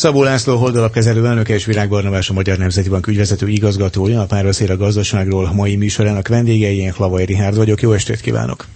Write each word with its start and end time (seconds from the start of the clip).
Szabó 0.00 0.22
László 0.22 0.56
holdalapkezelő 0.56 1.26
elnöke 1.26 1.54
és 1.54 1.64
Virág 1.64 1.88
Barnabás 1.88 2.30
a 2.30 2.32
Magyar 2.32 2.58
Nemzeti 2.58 2.88
Bank 2.88 3.06
ügyvezető 3.06 3.48
igazgatója, 3.48 4.20
a 4.20 4.26
párbeszéd 4.26 4.70
a 4.70 4.76
gazdaságról 4.76 5.52
mai 5.52 5.76
műsorának 5.76 6.28
vendégei, 6.28 6.76
én 6.76 6.92
Hlavai 6.92 7.24
Rihárd 7.24 7.56
vagyok. 7.56 7.82
Jó 7.82 7.92
estét 7.92 8.20
kívánok! 8.20 8.66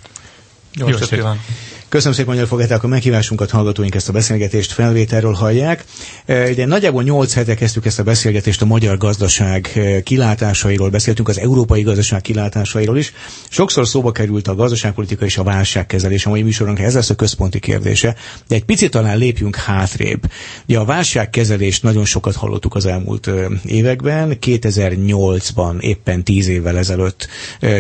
Jó, 0.75 0.89
Jó 0.89 0.95
estét 0.95 1.19
kívánok! 1.19 1.41
Köszönöm 1.89 2.15
szépen, 2.15 2.31
hogy 2.33 2.41
elfogadták 2.43 2.83
a 2.83 2.87
meghívásunkat, 2.87 3.51
hallgatóink 3.51 3.95
ezt 3.95 4.09
a 4.09 4.13
beszélgetést 4.13 4.73
felvételről 4.73 5.33
hallják. 5.33 5.85
E, 6.27 6.67
nagyjából 6.67 7.03
8 7.03 7.35
hete 7.35 7.55
kezdtük 7.55 7.87
ezt 7.87 7.99
a 7.99 8.03
beszélgetést 8.03 8.63
a 8.63 8.65
magyar 8.67 8.97
gazdaság 8.99 9.71
e, 9.75 10.03
kilátásairól, 10.03 10.91
beszéltünk 10.91 11.29
az 11.29 11.39
európai 11.39 11.83
gazdaság 11.83 12.21
kilátásairól 12.21 12.99
is. 12.99 13.13
Sokszor 13.49 13.87
szóba 13.87 14.13
került 14.13 14.49
a 14.49 14.55
gazdaságpolitika 14.55 15.25
és 15.25 15.39
a 15.39 15.43
válságkezelés, 15.43 16.27
a 16.27 16.29
mai 16.31 16.43
műsorunk 16.43 16.79
ez 16.79 16.95
lesz 16.95 17.11
a 17.11 17.15
központi 17.15 17.59
kérdése, 17.59 18.15
de 18.49 18.55
egy 18.55 18.65
picit 18.65 18.91
talán 18.91 19.19
lépjünk 19.19 19.57
hátrébb. 19.57 20.31
Ugye 20.69 20.79
a 20.79 20.85
válságkezelést 20.85 21.83
nagyon 21.83 22.05
sokat 22.05 22.35
hallottuk 22.35 22.75
az 22.75 22.87
elmúlt 22.87 23.27
e, 23.27 23.33
években, 23.67 24.37
2008-ban 24.41 25.81
éppen 25.81 26.23
10 26.25 26.49
évvel 26.49 26.79
ezelőtt 26.79 27.29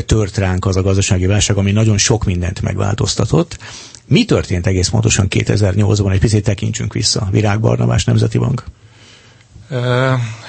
tört 0.06 0.36
ránk 0.36 0.66
az 0.66 0.76
a 0.76 0.82
gazdasági 0.82 1.26
válság, 1.26 1.56
ami 1.56 1.72
nagyon 1.72 1.98
sok 1.98 2.24
mindent 2.24 2.60
megváltoztatott. 2.62 3.58
Mi 4.06 4.24
történt 4.24 4.66
egész 4.66 4.88
pontosan 4.88 5.26
2008-ban? 5.30 6.12
Egy 6.12 6.18
picit 6.20 6.44
tekintsünk 6.44 6.92
vissza. 6.92 7.28
Virág 7.30 7.60
Barnabás 7.60 8.04
Nemzeti 8.04 8.38
Bank. 8.38 8.64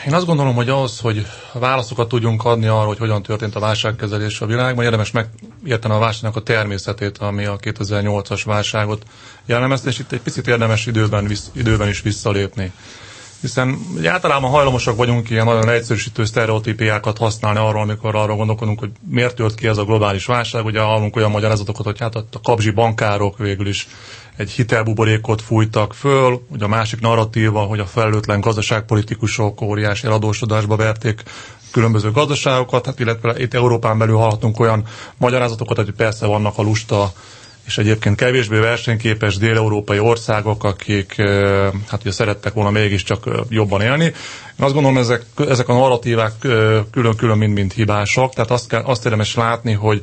Én 0.07 0.13
azt 0.13 0.25
gondolom, 0.25 0.55
hogy 0.55 0.69
ahhoz, 0.69 0.99
hogy 0.99 1.25
válaszokat 1.53 2.07
tudjunk 2.07 2.45
adni 2.45 2.67
arra, 2.67 2.87
hogy 2.87 2.97
hogyan 2.97 3.23
történt 3.23 3.55
a 3.55 3.59
válságkezelés 3.59 4.41
a 4.41 4.45
világban, 4.45 4.83
érdemes 4.83 5.11
megérteni 5.11 5.93
a 5.93 5.97
válságnak 5.97 6.35
a 6.35 6.41
természetét, 6.41 7.17
ami 7.17 7.45
a 7.45 7.57
2008-as 7.57 8.41
válságot 8.45 9.03
jellemezte, 9.45 9.89
és 9.89 9.99
itt 9.99 10.11
egy 10.11 10.21
picit 10.21 10.47
érdemes 10.47 10.85
időben, 10.85 11.31
időben 11.53 11.87
is 11.87 12.01
visszalépni 12.01 12.71
hiszen 13.41 13.77
általában 14.05 14.49
hajlamosak 14.51 14.95
vagyunk 14.95 15.29
ilyen 15.29 15.45
nagyon 15.45 15.69
egyszerűsítő 15.69 16.25
sztereotípiákat 16.25 17.17
használni 17.17 17.59
arról, 17.59 17.81
amikor 17.81 18.15
arra 18.15 18.35
gondolkodunk, 18.35 18.79
hogy 18.79 18.91
miért 19.09 19.35
tört 19.35 19.55
ki 19.55 19.67
ez 19.67 19.77
a 19.77 19.83
globális 19.83 20.25
válság. 20.25 20.65
Ugye 20.65 20.79
hallunk 20.81 21.15
olyan 21.15 21.31
magyarázatokat, 21.31 21.85
hogy 21.85 21.99
hát 21.99 22.15
a 22.15 22.25
kabzsi 22.43 22.71
bankárok 22.71 23.37
végül 23.37 23.67
is 23.67 23.87
egy 24.37 24.49
hitelbuborékot 24.51 25.41
fújtak 25.41 25.93
föl, 25.93 26.41
ugye 26.49 26.63
a 26.63 26.67
másik 26.67 26.99
narratíva, 26.99 27.59
hogy 27.61 27.79
a 27.79 27.85
felelőtlen 27.85 28.39
gazdaságpolitikusok 28.41 29.61
óriási 29.61 30.05
eladósodásba 30.07 30.75
verték 30.75 31.23
különböző 31.71 32.11
gazdaságokat, 32.11 32.85
hát 32.85 32.99
illetve 32.99 33.39
itt 33.39 33.53
Európán 33.53 33.97
belül 33.97 34.15
hallhatunk 34.17 34.59
olyan 34.59 34.83
magyarázatokat, 35.17 35.77
hogy 35.77 35.91
persze 35.91 36.25
vannak 36.25 36.57
a 36.57 36.61
lusta 36.61 37.11
és 37.65 37.77
egyébként 37.77 38.15
kevésbé 38.15 38.57
versenyképes 38.59 39.37
dél-európai 39.37 39.99
országok, 39.99 40.63
akik 40.63 41.15
hát 41.87 42.01
ugye 42.01 42.11
szerettek 42.11 42.53
volna 42.53 42.69
mégiscsak 42.69 43.29
jobban 43.49 43.81
élni. 43.81 44.03
Én 44.03 44.13
azt 44.65 44.73
gondolom, 44.73 44.97
ezek, 44.97 45.21
ezek 45.49 45.69
a 45.69 45.73
narratívák 45.73 46.33
külön-külön 46.91 47.37
mind-mind 47.37 47.71
hibásak, 47.73 48.33
tehát 48.33 48.51
azt, 48.51 48.67
kell, 48.67 48.81
azt 48.81 49.05
érdemes 49.05 49.35
látni, 49.35 49.73
hogy 49.73 50.01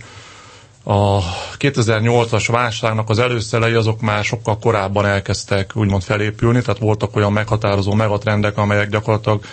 a 0.85 1.19
2008-as 1.59 2.45
válságnak 2.51 3.11
az 3.11 3.19
előszelei 3.19 3.73
azok 3.75 4.01
már 4.01 4.25
sokkal 4.25 4.59
korábban 4.59 5.07
elkezdtek 5.07 5.71
úgymond 5.77 6.03
felépülni, 6.03 6.61
tehát 6.61 6.79
voltak 6.81 7.17
olyan 7.17 7.33
meghatározó 7.33 7.93
megatrendek, 7.95 8.57
amelyek 8.59 8.89
gyakorlatilag 8.89 9.45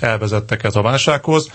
elvezettek 0.00 0.64
ez 0.64 0.76
a 0.76 0.82
válsághoz. 0.82 1.50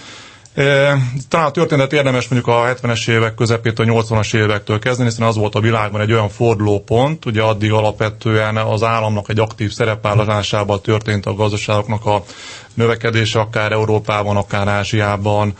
Talán 1.30 1.48
a 1.48 1.52
történet 1.52 1.94
érdemes 1.94 2.28
mondjuk 2.28 2.56
a 2.56 2.74
70-es 2.76 3.10
évek 3.10 3.34
közepétől, 3.36 3.90
a 3.98 4.04
80-as 4.04 4.36
évektől 4.36 4.80
kezdeni, 4.80 5.10
hiszen 5.10 5.28
az 5.28 5.36
volt 5.36 5.56
a 5.56 5.60
világban 5.60 6.02
egy 6.02 6.12
olyan 6.12 6.30
fordulópont, 6.30 7.26
ugye 7.26 7.42
addig 7.42 7.72
alapvetően 7.72 8.58
az 8.58 8.84
államnak 8.84 9.30
egy 9.30 9.40
aktív 9.40 9.72
szerepvállalásával 9.72 10.82
történt 10.82 11.26
a 11.26 11.34
gazdaságoknak 11.34 12.06
a 12.06 12.24
növekedése, 12.74 13.40
akár 13.40 13.72
Európában, 13.72 14.38
akár 14.38 14.68
Ázsiában 14.68 15.54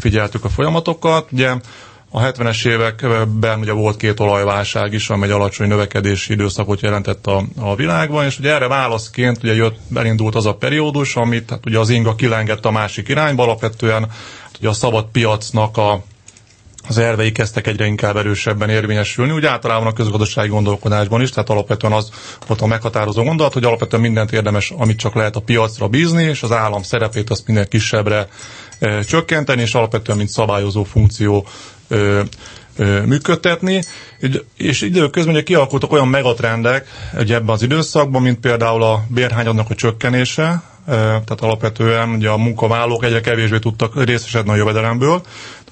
figyeltük 0.00 0.44
a 0.44 0.48
folyamatokat. 0.48 1.32
Ugye 1.32 1.52
a 2.10 2.20
70-es 2.20 2.66
években 2.66 3.58
ugye 3.58 3.72
volt 3.72 3.96
két 3.96 4.20
olajválság 4.20 4.92
is, 4.92 5.10
amely 5.10 5.28
egy 5.28 5.34
alacsony 5.34 5.68
növekedési 5.68 6.32
időszakot 6.32 6.80
jelentett 6.80 7.26
a, 7.26 7.42
a 7.58 7.74
világban, 7.74 8.24
és 8.24 8.38
ugye 8.38 8.54
erre 8.54 8.68
válaszként 8.68 9.38
ugye 9.42 9.54
jött, 9.54 9.78
elindult 9.94 10.34
az 10.34 10.46
a 10.46 10.54
periódus, 10.54 11.16
amit 11.16 11.50
hát 11.50 11.66
ugye 11.66 11.78
az 11.78 11.90
inga 11.90 12.14
kilengett 12.14 12.64
a 12.64 12.70
másik 12.70 13.08
irányba, 13.08 13.42
alapvetően 13.42 14.00
hát 14.42 14.56
ugye 14.58 14.68
a 14.68 14.72
szabad 14.72 15.04
piacnak 15.12 15.76
a, 15.76 16.02
az 16.88 16.98
ervei 16.98 17.32
kezdtek 17.32 17.66
egyre 17.66 17.86
inkább 17.86 18.16
erősebben 18.16 18.68
érvényesülni, 18.68 19.32
úgy 19.32 19.46
általában 19.46 19.86
a 19.86 19.92
közgazdasági 19.92 20.48
gondolkodásban 20.48 21.20
is, 21.22 21.30
tehát 21.30 21.50
alapvetően 21.50 21.92
az 21.92 22.10
volt 22.46 22.60
a 22.60 22.66
meghatározó 22.66 23.22
gondolat, 23.22 23.52
hogy 23.52 23.64
alapvetően 23.64 24.02
mindent 24.02 24.32
érdemes, 24.32 24.70
amit 24.70 24.98
csak 24.98 25.14
lehet 25.14 25.36
a 25.36 25.40
piacra 25.40 25.88
bízni, 25.88 26.22
és 26.22 26.42
az 26.42 26.52
állam 26.52 26.82
szerepét 26.82 27.30
azt 27.30 27.46
minél 27.46 27.66
kisebbre 27.66 28.28
e, 28.78 29.02
csökkenteni, 29.02 29.62
és 29.62 29.74
alapvetően 29.74 30.18
mint 30.18 30.30
szabályozó 30.30 30.84
funkció 30.84 31.46
ö, 31.88 32.22
ö, 32.76 33.02
működtetni, 33.04 33.82
és 34.56 34.80
időközben 34.80 35.34
ugye 35.34 35.42
kialakultak 35.42 35.92
olyan 35.92 36.08
megatrendek 36.08 36.86
ugye 37.18 37.34
ebben 37.34 37.54
az 37.54 37.62
időszakban, 37.62 38.22
mint 38.22 38.40
például 38.40 38.82
a 38.82 39.02
bérhányadnak 39.08 39.70
a 39.70 39.74
csökkenése, 39.74 40.62
tehát 40.86 41.40
alapvetően 41.40 42.08
ugye 42.08 42.28
a 42.28 42.36
munkavállalók 42.36 43.04
egyre 43.04 43.20
kevésbé 43.20 43.58
tudtak 43.58 44.04
részesedni 44.04 44.50
a 44.50 44.54
jövedelemből, 44.54 45.22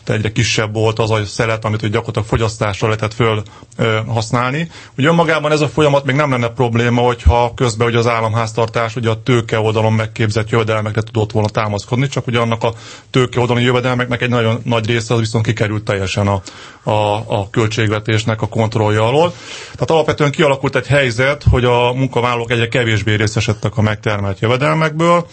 egyre 0.08 0.32
kisebb 0.32 0.72
volt 0.74 0.98
az 0.98 1.10
a 1.10 1.24
szelet, 1.24 1.64
amit 1.64 1.80
gyakorlatilag 1.80 2.26
fogyasztásra 2.28 2.86
lehetett 2.86 3.14
föl 3.14 3.42
ö, 3.76 3.98
használni. 4.06 4.70
Ugye 4.98 5.08
önmagában 5.08 5.52
ez 5.52 5.60
a 5.60 5.68
folyamat 5.68 6.04
még 6.04 6.16
nem 6.16 6.30
lenne 6.30 6.48
probléma, 6.48 7.00
hogyha 7.00 7.52
közben 7.54 7.86
ugye 7.86 7.98
az 7.98 8.06
államháztartás 8.06 8.96
ugye 8.96 9.10
a 9.10 9.22
tőke 9.22 9.58
oldalon 9.58 9.92
megképzett 9.92 10.50
jövedelmekre 10.50 11.02
tudott 11.02 11.32
volna 11.32 11.48
támaszkodni, 11.48 12.08
csak 12.08 12.26
ugye 12.26 12.38
annak 12.38 12.62
a 12.62 12.72
tőke 13.10 13.40
oldalon 13.40 13.62
jövedelmeknek 13.62 14.22
egy 14.22 14.28
nagyon 14.28 14.60
nagy 14.64 14.86
része 14.86 15.14
az 15.14 15.20
viszont 15.20 15.44
kikerült 15.44 15.84
teljesen 15.84 16.26
a, 16.26 16.42
a, 16.90 17.14
a 17.40 17.50
költségvetésnek 17.50 18.42
a 18.42 18.48
kontrollja 18.48 19.06
alól. 19.06 19.32
Tehát 19.72 19.90
alapvetően 19.90 20.30
kialakult 20.30 20.76
egy 20.76 20.86
helyzet, 20.86 21.42
hogy 21.50 21.64
a 21.64 21.92
munkavállalók 21.92 22.50
egyre 22.50 22.68
kevésbé 22.68 23.14
részesedtek 23.14 23.76
a 23.76 23.82
megtermelt 23.82 24.40
jövedelmekből, 24.40 25.26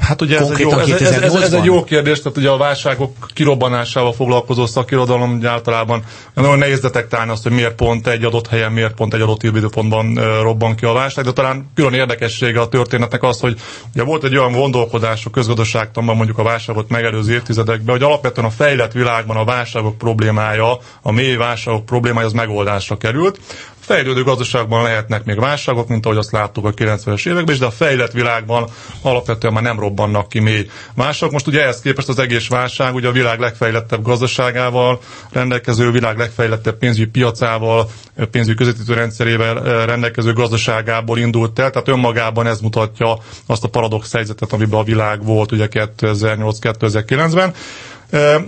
Hát 0.00 0.22
ugye 0.22 0.38
ez 0.38 0.48
egy, 0.50 0.58
jó, 0.58 0.70
ez, 0.78 0.88
ez, 0.90 1.22
ez, 1.22 1.34
ez 1.34 1.52
egy 1.52 1.64
jó 1.64 1.84
kérdés, 1.84 2.22
tehát 2.22 2.38
ugye 2.38 2.48
a 2.50 2.56
válságok 2.56 3.12
kirobbanásával 3.34 4.12
foglalkozó 4.12 4.66
szakirodalom 4.66 5.40
általában 5.44 6.04
nagyon 6.34 6.58
nehéz 6.58 6.80
detektálni 6.80 7.30
azt, 7.30 7.42
hogy 7.42 7.52
miért 7.52 7.74
pont 7.74 8.06
egy 8.06 8.24
adott 8.24 8.48
helyen, 8.48 8.72
miért 8.72 8.94
pont 8.94 9.14
egy 9.14 9.20
adott 9.20 9.42
időpontban 9.42 10.14
robban 10.42 10.74
ki 10.74 10.84
a 10.84 10.92
válság, 10.92 11.24
de 11.24 11.32
talán 11.32 11.70
külön 11.74 11.92
érdekessége 11.92 12.60
a 12.60 12.68
történetnek 12.68 13.22
az, 13.22 13.40
hogy 13.40 13.58
ugye 13.94 14.02
volt 14.04 14.24
egy 14.24 14.36
olyan 14.36 14.52
gondolkodás 14.52 15.24
a 15.26 15.30
közgazdaságtanban 15.30 16.16
mondjuk 16.16 16.38
a 16.38 16.42
válságot 16.42 16.88
megelőző 16.88 17.32
évtizedekben, 17.32 17.94
hogy 17.94 18.04
alapvetően 18.04 18.46
a 18.46 18.50
fejlett 18.50 18.92
világban 18.92 19.36
a 19.36 19.44
válságok 19.44 19.98
problémája, 19.98 20.78
a 21.02 21.12
mély 21.12 21.36
válságok 21.36 21.86
problémája 21.86 22.26
az 22.26 22.32
megoldásra 22.32 22.96
került 22.96 23.38
fejlődő 23.84 24.22
gazdaságban 24.22 24.82
lehetnek 24.82 25.24
még 25.24 25.40
válságok, 25.40 25.88
mint 25.88 26.04
ahogy 26.06 26.18
azt 26.18 26.32
láttuk 26.32 26.64
a 26.66 26.70
90-es 26.74 27.28
években, 27.28 27.58
de 27.58 27.66
a 27.66 27.70
fejlett 27.70 28.12
világban 28.12 28.68
alapvetően 29.02 29.52
már 29.52 29.62
nem 29.62 29.78
robbannak 29.80 30.28
ki 30.28 30.38
mély 30.40 30.66
válságok. 30.94 31.32
Most 31.32 31.46
ugye 31.46 31.62
ehhez 31.62 31.80
képest 31.80 32.08
az 32.08 32.18
egész 32.18 32.48
válság 32.48 32.94
ugye 32.94 33.08
a 33.08 33.12
világ 33.12 33.38
legfejlettebb 33.40 34.02
gazdaságával, 34.02 34.98
rendelkező 35.32 35.90
világ 35.90 36.18
legfejlettebb 36.18 36.78
pénzügyi 36.78 37.06
piacával, 37.10 37.88
pénzügyi 38.30 38.56
közvetítő 38.56 38.94
rendszerével 38.94 39.86
rendelkező 39.86 40.32
gazdaságából 40.32 41.18
indult 41.18 41.58
el, 41.58 41.70
tehát 41.70 41.88
önmagában 41.88 42.46
ez 42.46 42.60
mutatja 42.60 43.18
azt 43.46 43.64
a 43.64 43.68
paradox 43.68 44.12
helyzetet, 44.12 44.52
amiben 44.52 44.80
a 44.80 44.84
világ 44.84 45.24
volt 45.24 45.52
ugye 45.52 45.68
2008-2009-ben. 45.70 47.54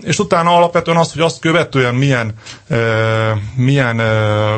És 0.02 0.18
utána 0.18 0.56
alapvetően 0.56 0.96
az, 0.96 1.12
hogy 1.12 1.22
azt 1.22 1.40
követően 1.40 1.94
milyen, 1.94 2.32
milyen 3.56 3.96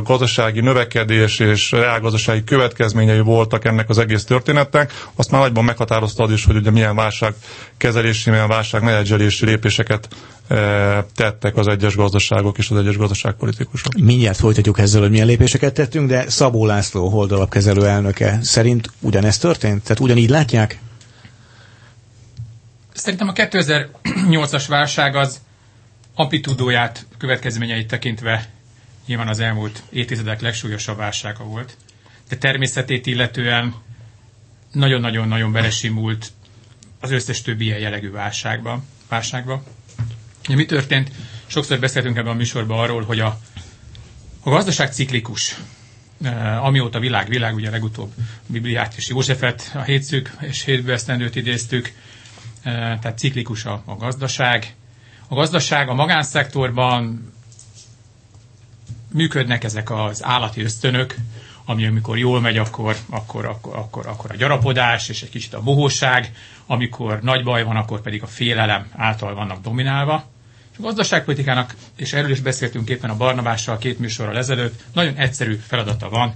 gazdasági 0.05 0.61
növekedés 0.61 1.39
és 1.39 1.71
reálgazdasági 1.71 2.45
következményei 2.45 3.21
voltak 3.21 3.65
ennek 3.65 3.89
az 3.89 3.99
egész 3.99 4.25
történetnek, 4.25 4.93
azt 5.15 5.31
már 5.31 5.41
nagyban 5.41 5.65
meghatározta 5.65 6.23
az 6.23 6.33
is, 6.33 6.45
hogy 6.45 6.57
ugye 6.57 6.71
milyen 6.71 6.95
válságkezelési, 6.97 8.31
milyen 8.31 8.49
válságmenedzselési 8.49 9.45
lépéseket 9.45 10.09
tettek 11.17 11.57
az 11.57 11.67
egyes 11.69 11.97
gazdaságok 11.97 12.59
és 12.59 12.71
az 12.71 12.77
egyes 12.79 12.97
gazdaságpolitikusok. 12.97 13.93
Mindjárt 13.95 14.39
folytatjuk 14.39 14.79
ezzel, 14.79 15.01
hogy 15.01 15.11
milyen 15.11 15.27
lépéseket 15.27 15.75
tettünk, 15.75 16.09
de 16.09 16.25
Szabó 16.29 16.67
László 16.67 17.09
holdalapkezelő 17.09 17.87
elnöke 17.87 18.39
szerint 18.43 18.91
ugyanezt 19.01 19.41
történt? 19.41 19.83
Tehát 19.83 20.01
ugyanígy 20.01 20.31
látják? 20.31 20.79
Szerintem 22.99 23.29
a 23.29 23.33
2008-as 23.33 24.65
válság 24.69 25.17
az 25.17 25.41
amplitúdóját, 26.15 27.07
következményeit 27.19 27.87
tekintve 27.89 28.49
nyilván 29.07 29.29
az 29.29 29.41
elmúlt 29.41 29.83
évtizedek 29.91 30.41
legsúlyosabb 30.41 30.97
válsága 30.97 31.45
volt, 31.45 31.77
de 32.29 32.37
természetét 32.37 33.07
illetően 33.07 33.75
nagyon-nagyon-nagyon 34.73 35.53
belesimult 35.53 36.33
az 37.01 37.11
összes 37.11 37.43
többi 37.43 37.65
ilyen 37.65 37.79
jellegű 37.79 38.11
válságba. 38.11 38.83
válságba. 39.09 39.63
Ja, 40.49 40.57
mi 40.57 40.65
történt? 40.67 41.11
Sokszor 41.47 41.79
beszéltünk 41.81 42.17
ebben 42.17 42.33
a 42.33 42.35
műsorban 42.37 42.79
arról, 42.79 43.03
hogy 43.05 43.21
a, 43.21 43.41
a 44.41 44.51
gazdaság 44.51 44.93
ciklikus. 44.93 45.57
E, 46.23 46.59
amióta 46.63 46.99
világ, 46.99 47.29
világ, 47.29 47.55
ugye 47.55 47.71
legutóbb 47.71 48.13
Bibliát 48.47 48.95
és 48.97 49.09
Józsefet, 49.09 49.71
a 49.75 49.81
hétszük 49.83 50.31
és 50.41 50.65
hétbesztendőt 50.65 51.37
idéztük, 51.37 51.93
tehát 53.01 53.19
ciklikus 53.19 53.65
a, 53.65 53.83
a 53.85 53.97
gazdaság. 53.97 54.75
A 55.29 55.35
gazdaság 55.35 55.89
a 55.89 55.95
magánszektorban 55.95 57.33
működnek 59.13 59.65
ezek 59.65 59.91
az 59.91 60.25
állati 60.25 60.63
ösztönök, 60.63 61.15
ami 61.65 61.87
amikor 61.87 62.19
jól 62.19 62.41
megy, 62.41 62.57
akkor, 62.57 62.97
akkor, 63.11 63.45
akkor, 63.47 63.77
akkor, 63.77 64.07
akkor 64.07 64.31
a 64.31 64.37
gyarapodás 64.37 65.09
és 65.09 65.23
egy 65.23 65.31
kicsit 65.31 65.55
a 65.55 65.63
bohóság, 65.63 66.33
amikor 66.67 67.21
nagy 67.23 67.45
baj 67.45 67.63
van, 67.65 67.77
akkor 67.77 68.01
pedig 68.01 68.23
a 68.23 68.27
félelem 68.27 68.87
által 68.97 69.35
vannak 69.35 69.61
dominálva. 69.63 70.15
A 70.79 70.81
gazdaságpolitikának, 70.83 71.75
és 71.97 72.13
erről 72.13 72.31
is 72.31 72.41
beszéltünk 72.41 72.89
éppen 72.89 73.11
a 73.11 73.17
Barnabással 73.17 73.79
két 73.79 73.99
műsorral 73.99 74.37
ezelőtt, 74.37 74.85
nagyon 74.93 75.15
egyszerű 75.15 75.55
feladata 75.55 76.09
van, 76.09 76.35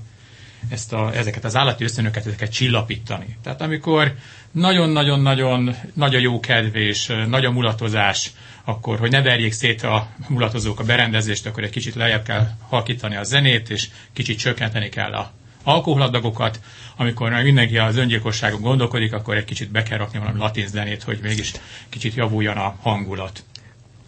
ezt 0.69 0.93
a, 0.93 1.11
ezeket 1.15 1.45
az 1.45 1.57
állati 1.57 1.85
ösztönöket, 1.85 2.27
ezeket 2.27 2.53
csillapítani. 2.53 3.37
Tehát 3.43 3.61
amikor 3.61 4.15
nagyon-nagyon-nagyon 4.53 5.75
nagy 5.95 6.15
a 6.15 6.19
jó 6.19 6.41
kedvés, 6.41 7.11
nagy 7.29 7.45
a 7.45 7.51
mulatozás, 7.51 8.31
akkor, 8.65 8.99
hogy 8.99 9.11
ne 9.11 9.23
verjék 9.23 9.53
szét 9.53 9.83
a 9.83 10.09
mulatozók 10.29 10.81
a 10.81 10.85
berendezést, 10.85 11.47
akkor 11.47 11.63
egy 11.63 11.71
kicsit 11.71 11.95
lejjebb 11.95 12.25
kell 12.25 12.49
halkítani 12.69 13.17
a 13.17 13.23
zenét, 13.23 13.71
és 13.71 13.89
kicsit 14.13 14.39
csökkenteni 14.39 14.89
kell 14.89 15.13
a 15.13 15.33
alkoholadagokat, 15.63 16.61
amikor 16.97 17.31
mindenki 17.43 17.79
az 17.79 17.97
öngyilkosságon 17.97 18.61
gondolkodik, 18.61 19.13
akkor 19.13 19.37
egy 19.37 19.45
kicsit 19.45 19.71
be 19.71 19.83
kell 19.83 19.99
rakni 19.99 20.19
valami 20.19 20.39
latin 20.39 20.67
zenét, 20.67 21.03
hogy 21.03 21.19
mégis 21.23 21.53
kicsit 21.89 22.15
javuljon 22.15 22.57
a 22.57 22.77
hangulat. 22.81 23.45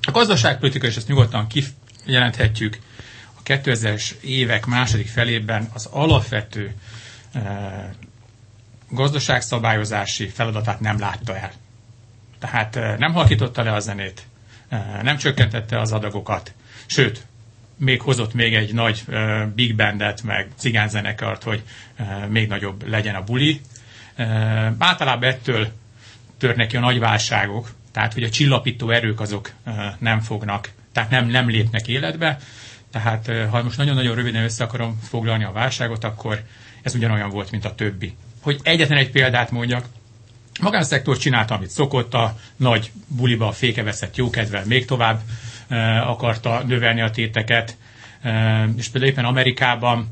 A 0.03 0.11
gazdaságpolitika, 0.11 0.87
és 0.87 0.97
ezt 0.97 1.09
nyugodtan 1.09 1.47
kijelenthetjük, 2.05 2.79
2000-es 3.44 4.11
évek 4.20 4.67
második 4.67 5.08
felében 5.08 5.69
az 5.73 5.87
alapvető 5.87 6.75
e, 7.32 7.94
gazdaságszabályozási 8.91 10.29
feladatát 10.29 10.81
nem 10.81 10.99
látta 10.99 11.37
el. 11.37 11.52
Tehát 12.38 12.76
e, 12.76 12.96
nem 12.99 13.12
halkította 13.12 13.62
le 13.62 13.73
a 13.73 13.81
zenét, 13.81 14.26
e, 14.69 15.00
nem 15.02 15.17
csökkentette 15.17 15.81
az 15.81 15.93
adagokat, 15.93 16.52
sőt, 16.87 17.26
még 17.76 18.00
hozott 18.00 18.35
még 18.35 18.55
egy 18.55 18.75
nagy 18.75 19.05
big 19.55 19.76
bandet, 19.76 20.23
meg 20.23 20.49
cigánzenekart, 20.56 21.43
hogy 21.43 21.62
még 22.29 22.49
nagyobb 22.49 22.88
legyen 22.88 23.14
a 23.14 23.25
buli. 23.25 23.61
Általában 24.79 25.29
ettől 25.29 25.69
törnek 26.38 26.67
ki 26.67 26.76
a 26.76 26.81
nagy 26.81 26.99
válságok, 26.99 27.70
tehát 27.93 28.12
hogy 28.12 28.23
a 28.23 28.31
csillapító 28.31 28.91
erők 28.91 29.20
azok 29.20 29.50
nem 29.99 30.20
fognak, 30.20 30.70
tehát 30.93 31.11
nem, 31.11 31.26
nem 31.26 31.49
lépnek 31.49 31.88
életbe, 31.88 32.38
tehát 32.94 33.31
ha 33.50 33.62
most 33.62 33.76
nagyon-nagyon 33.76 34.14
röviden 34.14 34.44
össze 34.44 34.64
akarom 34.64 34.99
foglalni 35.02 35.44
a 35.44 35.52
válságot, 35.52 36.05
akkor 36.05 36.43
ez 36.82 36.94
ugyanolyan 36.94 37.31
volt, 37.31 37.50
mint 37.50 37.64
a 37.64 37.75
többi. 37.75 38.17
Hogy 38.41 38.61
egyetlen 38.62 38.99
egy 38.99 39.11
példát 39.11 39.50
mondjak, 39.50 39.85
a 40.55 40.62
magánszektor 40.62 41.19
csinálta, 41.19 41.55
amit 41.55 41.70
szokott, 41.70 42.14
a 42.14 42.37
nagy 42.56 42.93
buliba 43.06 43.49
a 43.49 43.52
fékeveszett 43.52 44.17
jókedvel 44.17 44.64
még 44.67 44.85
tovább 44.85 45.20
e, 45.69 46.02
akarta 46.02 46.62
növelni 46.67 47.00
a 47.00 47.11
téteket, 47.11 47.76
e, 48.23 48.64
és 48.76 48.88
például 48.88 49.12
éppen 49.12 49.25
Amerikában 49.25 50.08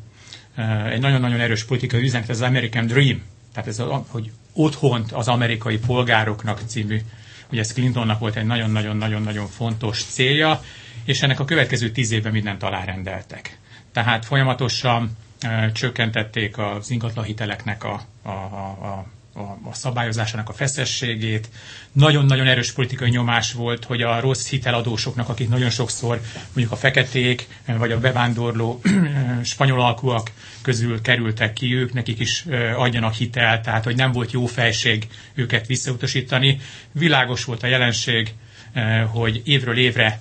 e, 0.55 0.87
egy 0.87 1.01
nagyon-nagyon 1.01 1.41
erős 1.41 1.65
politikai 1.65 2.03
üzenet, 2.03 2.29
ez 2.31 2.41
az 2.41 2.49
American 2.49 2.87
Dream, 2.87 3.23
tehát 3.53 3.69
ez, 3.69 3.79
a, 3.79 4.05
hogy 4.09 4.31
otthont 4.53 5.13
az 5.13 5.29
amerikai 5.29 5.79
polgároknak 5.79 6.61
című, 6.67 7.01
ugye 7.51 7.61
ez 7.61 7.73
Clintonnak 7.73 8.19
volt 8.19 8.37
egy 8.37 8.47
nagyon-nagyon-nagyon-nagyon 8.47 9.47
fontos 9.47 10.05
célja, 10.05 10.61
és 11.05 11.23
ennek 11.23 11.41
a 11.41 11.45
következő 11.45 11.91
tíz 11.91 12.11
évben 12.11 12.33
mindent 12.33 12.63
alárendeltek. 12.63 13.59
Tehát 13.93 14.25
folyamatosan 14.25 15.17
csökkentették 15.73 16.59
az 16.59 16.91
ingatlanhiteleknek 16.91 17.85
a, 17.85 18.01
a, 18.23 18.29
a, 18.29 19.07
a, 19.35 19.41
a 19.41 19.75
szabályozásának 19.75 20.49
a 20.49 20.53
feszességét. 20.53 21.49
Nagyon-nagyon 21.93 22.47
erős 22.47 22.73
politikai 22.73 23.11
nyomás 23.11 23.53
volt, 23.53 23.85
hogy 23.85 24.03
a 24.03 24.21
rossz 24.21 24.49
hiteladósoknak, 24.49 25.29
akik 25.29 25.49
nagyon 25.49 25.71
sokszor 25.71 26.21
mondjuk 26.47 26.73
a 26.73 26.77
feketék, 26.77 27.49
vagy 27.67 27.93
a 27.93 28.01
bevándorló 28.01 28.81
spanyol 29.43 29.81
alkúak 29.81 30.31
közül 30.63 31.01
kerültek 31.01 31.53
ki, 31.53 31.75
ők 31.75 31.93
nekik 31.93 32.19
is 32.19 32.45
adjanak 32.77 33.15
hitelt, 33.15 33.63
tehát 33.63 33.85
hogy 33.85 33.97
nem 33.97 34.13
volt 34.13 34.33
jó 34.33 34.47
fejség 34.47 35.07
őket 35.35 35.67
visszautasítani. 35.67 36.61
Világos 36.93 37.45
volt 37.45 37.63
a 37.63 37.67
jelenség, 37.67 38.35
hogy 39.13 39.43
évről 39.45 39.79
évre 39.79 40.21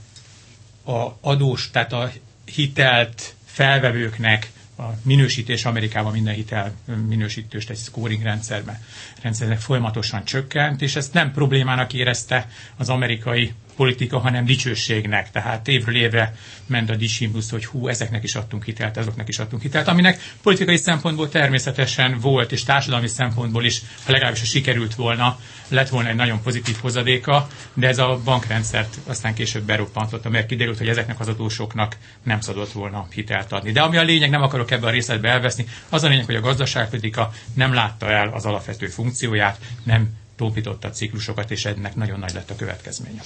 a 0.85 1.07
adós, 1.21 1.69
tehát 1.71 1.93
a 1.93 2.11
hitelt 2.45 3.35
felvevőknek 3.45 4.51
a 4.77 4.83
minősítés 5.03 5.65
Amerikában 5.65 6.11
minden 6.11 6.33
hitel 6.33 6.73
minősítőst 7.07 7.69
egy 7.69 7.77
scoring 7.77 8.21
rendszerben 8.23 8.79
rendszernek 9.21 9.59
folyamatosan 9.59 10.23
csökkent, 10.25 10.81
és 10.81 10.95
ezt 10.95 11.13
nem 11.13 11.31
problémának 11.31 11.93
érezte 11.93 12.47
az 12.77 12.89
amerikai 12.89 13.53
politika, 13.75 14.19
hanem 14.19 14.45
dicsőségnek. 14.45 15.31
Tehát 15.31 15.67
évről 15.67 15.95
évre 15.95 16.35
ment 16.65 16.89
a 16.89 16.95
dicsimbusz, 16.95 17.49
hogy 17.49 17.65
hú, 17.65 17.87
ezeknek 17.87 18.23
is 18.23 18.35
adtunk 18.35 18.63
hitelt, 18.63 18.97
ezeknek 18.97 19.27
is 19.27 19.39
adtunk 19.39 19.61
hitelt, 19.61 19.87
aminek 19.87 20.21
politikai 20.43 20.77
szempontból 20.77 21.29
természetesen 21.29 22.19
volt, 22.19 22.51
és 22.51 22.63
társadalmi 22.63 23.07
szempontból 23.07 23.65
is, 23.65 23.81
ha 24.05 24.11
legalábbis 24.11 24.39
ha 24.39 24.45
sikerült 24.45 24.95
volna, 24.95 25.39
lett 25.67 25.89
volna 25.89 26.09
egy 26.09 26.15
nagyon 26.15 26.41
pozitív 26.41 26.75
hozadéka, 26.81 27.47
de 27.73 27.87
ez 27.87 27.97
a 27.97 28.19
bankrendszert 28.23 28.97
aztán 29.07 29.33
később 29.33 29.63
beroppantotta, 29.63 30.29
mert 30.29 30.45
kiderült, 30.45 30.77
hogy 30.77 30.87
ezeknek 30.87 31.19
az 31.19 31.27
adósoknak 31.27 31.97
nem 32.23 32.41
szabadott 32.41 32.71
volna 32.71 33.07
hitelt 33.13 33.51
adni. 33.51 33.71
De 33.71 33.81
ami 33.81 33.97
a 33.97 34.03
lényeg, 34.03 34.29
nem 34.29 34.41
akarok 34.41 34.71
ebbe 34.71 34.87
a 34.87 34.89
részletbe 34.89 35.29
elveszni, 35.29 35.65
az 35.89 36.03
a 36.03 36.07
lényeg, 36.07 36.25
hogy 36.25 36.35
a 36.35 36.41
gazdaságpolitika 36.41 37.31
nem 37.53 37.73
látta 37.73 38.11
el 38.11 38.29
az 38.29 38.45
alapvető 38.45 38.87
funkcióját, 38.87 39.59
nem 39.83 40.19
tompította 40.41 40.87
a 40.87 40.91
ciklusokat, 40.91 41.51
és 41.51 41.65
ennek 41.65 41.95
nagyon 41.95 42.19
nagy 42.19 42.33
lett 42.33 42.49
a 42.49 42.55
következménye. 42.55 43.21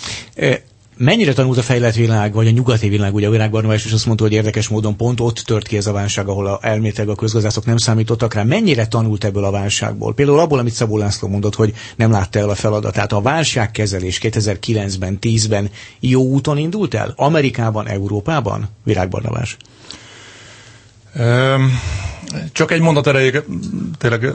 Mennyire 0.97 1.33
tanult 1.33 1.57
a 1.57 1.61
fejlett 1.61 1.95
világ, 1.95 2.33
vagy 2.33 2.47
a 2.47 2.51
nyugati 2.51 2.89
világ, 2.89 3.13
ugye 3.13 3.27
a 3.27 3.29
világban 3.29 3.71
és 3.71 3.91
azt 3.91 4.05
mondta, 4.05 4.23
hogy 4.23 4.33
érdekes 4.33 4.67
módon 4.67 4.95
pont 4.95 5.19
ott 5.19 5.37
tört 5.37 5.67
ki 5.67 5.77
ez 5.77 5.87
a 5.87 5.91
válság, 5.91 6.27
ahol 6.27 6.47
a, 6.47 6.59
elméletileg 6.61 7.09
a 7.09 7.15
közgazdászok 7.15 7.65
nem 7.65 7.77
számítottak 7.77 8.33
rá. 8.33 8.43
Mennyire 8.43 8.87
tanult 8.87 9.23
ebből 9.23 9.43
a 9.43 9.51
válságból? 9.51 10.13
Például 10.13 10.39
abból, 10.39 10.59
amit 10.59 10.73
Szabó 10.73 10.97
László 10.97 11.27
mondott, 11.27 11.55
hogy 11.55 11.73
nem 11.95 12.11
látta 12.11 12.39
el 12.39 12.49
a 12.49 12.55
feladatát. 12.55 13.11
A 13.11 13.21
válságkezelés 13.21 14.19
2009-ben, 14.21 15.17
10-ben 15.21 15.69
jó 15.99 16.21
úton 16.21 16.57
indult 16.57 16.93
el? 16.93 17.13
Amerikában, 17.15 17.87
Európában? 17.87 18.69
Virágbarnavás. 18.83 19.57
Csak 22.51 22.71
egy 22.71 22.81
mondat 22.81 23.07
erejéig 23.07 23.43
tényleg 23.97 24.29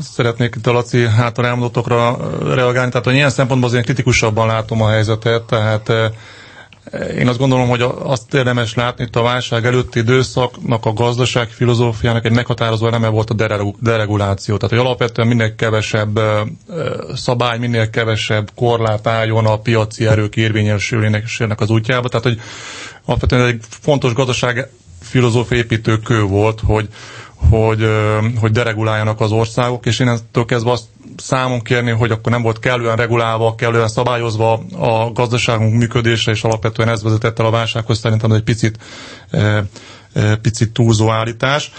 szeretnék 0.00 0.54
itt 0.56 0.66
a 0.66 0.72
Laci 0.72 1.06
hátal 1.06 1.46
elmondottakra 1.46 2.16
reagálni, 2.54 2.90
tehát 2.90 3.04
hogy 3.04 3.14
ilyen 3.14 3.30
szempontból 3.30 3.68
azért 3.68 3.84
kritikusabban 3.84 4.46
látom 4.46 4.82
a 4.82 4.88
helyzetet, 4.88 5.42
tehát 5.42 5.92
én 7.18 7.28
azt 7.28 7.38
gondolom, 7.38 7.68
hogy 7.68 7.82
azt 7.98 8.34
érdemes 8.34 8.74
látni, 8.74 9.04
itt 9.04 9.16
a 9.16 9.22
válság 9.22 9.64
előtti 9.66 9.98
időszaknak 9.98 10.86
a 10.86 10.92
gazdaság 10.92 11.48
filozófiának 11.48 12.24
egy 12.24 12.32
meghatározó 12.32 12.86
eleme 12.86 13.08
volt 13.08 13.30
a 13.30 13.34
dereguláció. 13.80 14.56
Tehát, 14.56 14.74
hogy 14.76 14.84
alapvetően 14.86 15.28
minél 15.28 15.54
kevesebb 15.54 16.20
szabály, 17.14 17.58
minél 17.58 17.90
kevesebb 17.90 18.50
korlát 18.54 19.06
álljon 19.06 19.46
a 19.46 19.58
piaci 19.58 20.06
erők 20.06 20.36
érvényesülének 20.36 21.60
az 21.60 21.70
útjába. 21.70 22.08
Tehát, 22.08 22.24
hogy 22.26 22.40
alapvetően 23.04 23.46
egy 23.46 23.60
fontos 23.68 24.12
gazdaság 24.12 24.68
filozófia 25.00 25.56
építőkő 25.58 26.22
volt, 26.22 26.60
hogy, 26.64 26.88
hogy, 27.50 27.86
hogy 28.40 28.50
dereguláljanak 28.50 29.20
az 29.20 29.32
országok, 29.32 29.86
és 29.86 29.98
én 29.98 30.08
ettől 30.08 30.44
kezdve 30.44 30.70
azt 30.70 30.84
számon 31.16 31.60
kérni, 31.60 31.90
hogy 31.90 32.10
akkor 32.10 32.32
nem 32.32 32.42
volt 32.42 32.58
kellően 32.58 32.96
regulálva, 32.96 33.54
kellően 33.54 33.88
szabályozva 33.88 34.52
a 34.78 35.12
gazdaságunk 35.12 35.74
működése, 35.74 36.30
és 36.30 36.42
alapvetően 36.44 36.88
ez 36.88 37.02
vezetett 37.02 37.38
el 37.38 37.46
a 37.46 37.50
válsághoz, 37.50 37.98
szerintem 37.98 38.32
egy 38.32 38.42
picit, 38.42 38.78
picit 40.42 40.72
túlzó 40.72 41.10
állítás. 41.10 41.72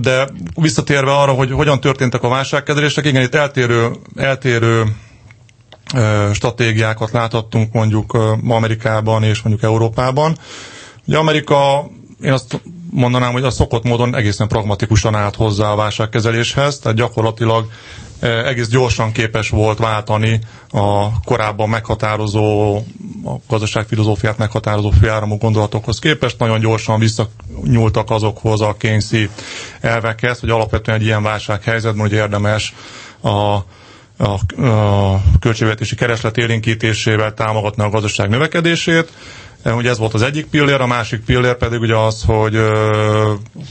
De 0.00 0.28
visszatérve 0.54 1.12
arra, 1.16 1.32
hogy 1.32 1.50
hogyan 1.50 1.80
történtek 1.80 2.22
a 2.22 2.28
válságkezelések, 2.28 3.04
igen, 3.06 3.22
itt 3.22 3.34
eltérő, 3.34 3.90
eltérő 4.16 4.84
stratégiákat 6.32 7.10
láthattunk 7.10 7.72
mondjuk 7.72 8.12
Amerikában 8.48 9.22
és 9.22 9.42
mondjuk 9.42 9.64
Európában. 9.70 10.36
Ugye 11.06 11.16
Amerika, 11.18 11.90
én 12.22 12.32
azt 12.32 12.60
mondanám, 12.90 13.32
hogy 13.32 13.42
a 13.44 13.50
szokott 13.50 13.84
módon 13.84 14.16
egészen 14.16 14.48
pragmatikusan 14.48 15.14
állt 15.14 15.34
hozzá 15.36 15.70
a 15.70 15.76
válságkezeléshez, 15.76 16.78
tehát 16.78 16.96
gyakorlatilag 16.98 17.68
egész 18.20 18.68
gyorsan 18.68 19.12
képes 19.12 19.48
volt 19.50 19.78
váltani 19.78 20.40
a 20.70 21.20
korábban 21.20 21.68
meghatározó, 21.68 22.76
a 23.24 23.32
gazdaságfilozófiát 23.48 24.38
meghatározó 24.38 24.90
főáramú 24.90 25.36
gondolatokhoz 25.36 25.98
képest, 25.98 26.38
nagyon 26.38 26.60
gyorsan 26.60 26.98
visszanyúltak 26.98 28.10
azokhoz 28.10 28.60
a 28.60 28.74
kényszi 28.78 29.28
elvekhez, 29.80 30.40
hogy 30.40 30.50
alapvetően 30.50 30.98
egy 30.98 31.04
ilyen 31.04 31.22
válsághelyzetben 31.22 32.00
hogy 32.00 32.12
érdemes 32.12 32.74
a, 33.20 33.28
a, 33.28 33.64
a 34.66 35.20
költségvetési 35.40 35.94
kereslet 35.94 36.36
élénkítésével 36.36 37.34
támogatni 37.34 37.82
a 37.82 37.90
gazdaság 37.90 38.28
növekedését, 38.28 39.12
Ugye 39.64 39.90
ez 39.90 39.98
volt 39.98 40.14
az 40.14 40.22
egyik 40.22 40.46
pillér, 40.46 40.80
a 40.80 40.86
másik 40.86 41.24
pillér 41.24 41.56
pedig 41.56 41.80
ugye 41.80 41.96
az, 41.96 42.22
hogy 42.26 42.58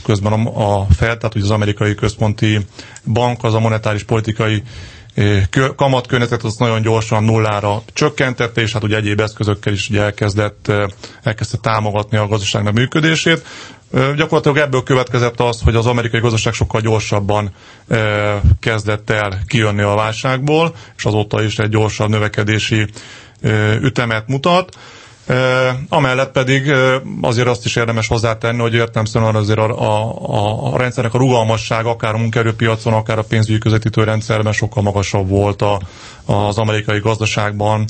közben 0.04 0.32
a, 0.46 0.84
Fed, 0.84 1.18
tehát 1.18 1.34
az 1.34 1.50
amerikai 1.50 1.94
központi 1.94 2.58
bank, 3.04 3.44
az 3.44 3.54
a 3.54 3.60
monetáris 3.60 4.02
politikai 4.02 4.62
kamatkörnyezetet 5.76 6.44
az 6.44 6.56
nagyon 6.56 6.82
gyorsan 6.82 7.24
nullára 7.24 7.82
csökkentette, 7.92 8.60
és 8.60 8.72
hát 8.72 8.82
ugye 8.84 8.96
egyéb 8.96 9.20
eszközökkel 9.20 9.72
is 9.72 9.88
ugye 9.90 10.02
elkezdett, 10.02 10.72
elkezdte 11.22 11.56
támogatni 11.56 12.16
a 12.16 12.26
gazdaságnak 12.26 12.72
működését. 12.74 13.42
Gyakorlatilag 14.16 14.56
ebből 14.56 14.82
következett 14.82 15.40
az, 15.40 15.60
hogy 15.64 15.74
az 15.74 15.86
amerikai 15.86 16.20
gazdaság 16.20 16.52
sokkal 16.52 16.80
gyorsabban 16.80 17.50
kezdett 18.60 19.10
el 19.10 19.38
kijönni 19.46 19.82
a 19.82 19.94
válságból, 19.94 20.74
és 20.96 21.04
azóta 21.04 21.42
is 21.42 21.58
egy 21.58 21.70
gyorsabb 21.70 22.08
növekedési 22.08 22.86
ütemet 23.80 24.26
mutat. 24.28 24.76
Amellett 25.88 26.32
pedig 26.32 26.72
azért 27.20 27.48
azt 27.48 27.64
is 27.64 27.76
érdemes 27.76 28.08
hozzátenni, 28.08 28.60
hogy 28.60 28.74
értelmszerűen 28.74 29.34
azért 29.34 29.58
a, 29.58 29.70
a, 29.70 30.72
a 30.72 30.76
rendszernek 30.78 31.14
a 31.14 31.18
rugalmasság 31.18 31.86
akár 31.86 32.14
a 32.14 32.18
munkaerőpiacon, 32.18 32.92
akár 32.92 33.18
a 33.18 33.22
pénzügyi 33.22 33.58
közvetítő 33.58 34.04
rendszerben 34.04 34.52
sokkal 34.52 34.82
magasabb 34.82 35.28
volt 35.28 35.62
a, 35.62 35.80
az 36.24 36.58
amerikai 36.58 36.98
gazdaságban, 36.98 37.84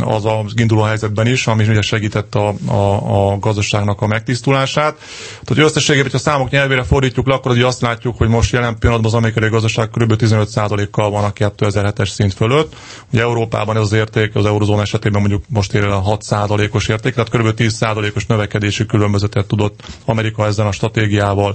az 0.00 0.24
a 0.24 0.44
induló 0.54 0.82
helyzetben 0.82 1.26
is, 1.26 1.46
ami 1.46 1.68
ugye 1.68 1.80
segített 1.82 2.34
a, 2.34 2.54
a, 2.66 3.32
a 3.32 3.38
gazdaságnak 3.38 4.00
a 4.00 4.06
megtisztulását. 4.06 4.96
Tehát, 5.44 5.64
összességében, 5.64 6.10
hogyha 6.10 6.30
számok 6.30 6.50
nyelvére 6.50 6.82
fordítjuk 6.82 7.26
le, 7.26 7.34
akkor 7.34 7.58
azt 7.58 7.80
látjuk, 7.80 8.16
hogy 8.16 8.28
most 8.28 8.52
jelen 8.52 8.78
pillanatban 8.78 9.10
az 9.12 9.16
amerikai 9.18 9.48
gazdaság 9.48 9.88
kb. 9.88 10.12
15%-kal 10.16 11.10
van 11.10 11.24
a 11.24 11.32
2007-es 11.32 12.08
szint 12.08 12.34
fölött. 12.34 12.76
Ugye 13.12 13.22
Európában 13.22 13.76
ez 13.76 13.82
az 13.82 13.92
érték, 13.92 14.34
az 14.34 14.46
eurozón 14.46 14.80
esetében 14.80 15.20
mondjuk 15.20 15.42
most 15.48 15.74
ér 15.74 15.84
el 15.84 15.92
a 15.92 16.02
6%-os 16.18 16.88
érték, 16.88 17.14
tehát 17.14 17.30
kb. 17.30 17.54
10%-os 17.60 18.26
növekedési 18.26 18.86
különbözetet 18.86 19.46
tudott 19.46 19.80
Amerika 20.04 20.46
ezzel 20.46 20.66
a 20.66 20.72
stratégiával 20.72 21.54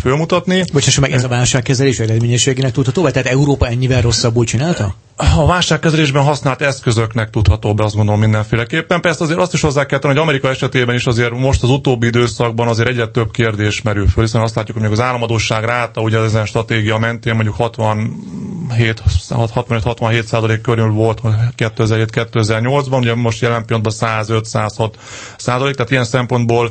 fölmutatni. 0.00 0.64
Bocsáss 0.72 0.98
meg, 0.98 1.12
ez 1.12 1.24
a 1.24 1.28
válságkezelés 1.28 1.98
eredményességének 1.98 2.72
tudható, 2.72 3.02
vagy 3.02 3.12
tehát 3.12 3.28
Európa 3.28 3.66
ennyivel 3.66 4.00
rosszabbul 4.00 4.44
csinálta? 4.44 4.94
A 5.16 5.46
válságkezelésben 5.46 6.22
használt 6.22 6.62
eszközöknek 6.62 7.30
tudható 7.30 7.74
be, 7.74 7.84
azt 7.84 7.94
gondolom 7.94 8.20
mindenféleképpen. 8.20 9.00
Persze 9.00 9.24
azért 9.24 9.38
azt 9.38 9.54
is 9.54 9.60
hozzá 9.60 9.86
kell 9.86 9.98
tenni, 9.98 10.14
hogy 10.14 10.22
Amerika 10.22 10.48
esetében 10.48 10.94
is 10.94 11.06
azért 11.06 11.30
most 11.30 11.62
az 11.62 11.70
utóbbi 11.70 12.06
időszakban 12.06 12.68
azért 12.68 12.88
egyre 12.88 13.06
több 13.08 13.30
kérdés 13.30 13.82
merül 13.82 14.08
föl, 14.08 14.24
hiszen 14.24 14.40
azt 14.40 14.54
látjuk, 14.54 14.78
hogy 14.78 14.92
az 14.92 15.00
államadóság 15.00 15.64
ráta, 15.64 16.00
ugye 16.00 16.18
ezen 16.18 16.46
stratégia 16.46 16.98
mentén 16.98 17.34
mondjuk 17.34 17.54
67-67 17.58 20.24
százalék 20.24 20.60
körül 20.60 20.90
volt 20.90 21.20
2007-2008-ban, 21.56 22.98
ugye 22.98 23.14
most 23.14 23.40
jelen 23.40 23.64
pillanatban 23.64 24.24
105-106 24.24 24.90
százalék, 25.36 25.74
tehát 25.74 25.90
ilyen 25.90 26.04
szempontból 26.04 26.70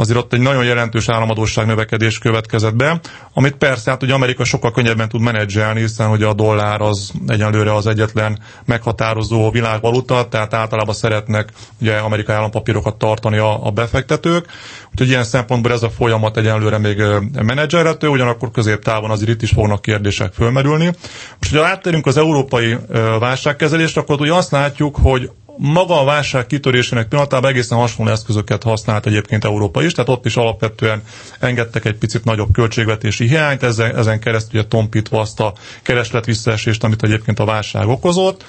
azért 0.00 0.18
ott 0.18 0.32
egy 0.32 0.40
nagyon 0.40 0.64
jelentős 0.64 1.08
államadóság 1.08 1.66
növekedés 1.66 2.18
következett 2.18 2.74
be, 2.74 3.00
amit 3.34 3.54
persze 3.56 3.90
hát 3.90 4.02
ugye 4.02 4.14
Amerika 4.14 4.44
sokkal 4.44 4.70
könnyebben 4.72 5.08
tud 5.08 5.20
menedzselni, 5.20 5.80
hiszen 5.80 6.08
hogy 6.08 6.22
a 6.22 6.32
dollár 6.32 6.80
az 6.80 7.12
egyenlőre 7.26 7.74
az 7.74 7.86
egyetlen 7.86 8.38
meghatározó 8.64 9.50
világvaluta, 9.50 10.28
tehát 10.28 10.54
általában 10.54 10.94
szeretnek 10.94 11.48
ugye 11.80 11.96
amerikai 11.96 12.34
állampapírokat 12.34 12.96
tartani 12.96 13.38
a, 13.38 13.66
a 13.66 13.70
befektetők, 13.70 14.46
úgyhogy 14.90 15.08
ilyen 15.08 15.24
szempontból 15.24 15.72
ez 15.72 15.82
a 15.82 15.90
folyamat 15.90 16.36
egyenlőre 16.36 16.78
még 16.78 17.02
menedzselhető, 17.42 18.08
ugyanakkor 18.08 18.50
középtávon 18.50 19.10
azért 19.10 19.30
itt 19.30 19.42
is 19.42 19.50
fognak 19.50 19.82
kérdések 19.82 20.32
fölmerülni. 20.32 20.84
Most, 21.38 21.50
hogyha 21.50 21.66
áttérünk 21.66 22.06
az 22.06 22.16
európai 22.16 22.76
válságkezelésre, 23.18 24.00
akkor 24.00 24.20
ugye 24.20 24.34
azt 24.34 24.50
látjuk, 24.50 24.96
hogy 25.02 25.30
maga 25.62 26.00
a 26.00 26.04
válság 26.04 26.46
kitörésének 26.46 27.08
pillanatában 27.08 27.50
egészen 27.50 27.78
hasonló 27.78 28.12
eszközöket 28.12 28.62
használt 28.62 29.06
egyébként 29.06 29.44
Európa 29.44 29.82
is, 29.82 29.92
tehát 29.92 30.10
ott 30.10 30.24
is 30.26 30.36
alapvetően 30.36 31.02
engedtek 31.40 31.84
egy 31.84 31.94
picit 31.96 32.24
nagyobb 32.24 32.52
költségvetési 32.52 33.28
hiányt, 33.28 33.62
ezen, 33.62 33.96
ezen 33.96 34.20
keresztül 34.20 34.60
ugye 34.60 34.68
tompítva 34.68 35.20
azt 35.20 35.40
a 35.40 35.52
kereslet 35.82 36.24
visszaesést, 36.24 36.84
amit 36.84 37.02
egyébként 37.02 37.38
a 37.38 37.44
válság 37.44 37.88
okozott. 37.88 38.44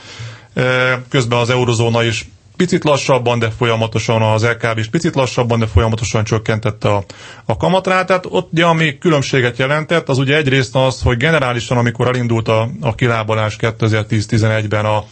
Közben 1.09 1.39
az 1.39 1.49
eurozóna 1.49 2.03
is 2.03 2.27
picit 2.61 2.83
lassabban, 2.83 3.39
de 3.39 3.49
folyamatosan 3.49 4.21
az 4.21 4.45
LKB 4.45 4.77
is 4.77 4.87
picit 4.87 5.15
lassabban, 5.15 5.59
de 5.59 5.65
folyamatosan 5.67 6.23
csökkentette 6.23 6.89
a, 6.89 7.03
a 7.45 7.57
kamatrátát. 7.57 8.25
Ott 8.29 8.51
ugye, 8.51 8.65
ami 8.65 8.97
különbséget 8.97 9.57
jelentett, 9.57 10.09
az 10.09 10.17
ugye 10.17 10.35
egyrészt 10.35 10.75
az, 10.75 11.01
hogy 11.01 11.17
generálisan, 11.17 11.77
amikor 11.77 12.07
elindult 12.07 12.47
a, 12.47 12.69
a 12.81 12.95
kilábalás 12.95 13.55
2010-11-ben 13.59 14.85
a, 14.85 15.03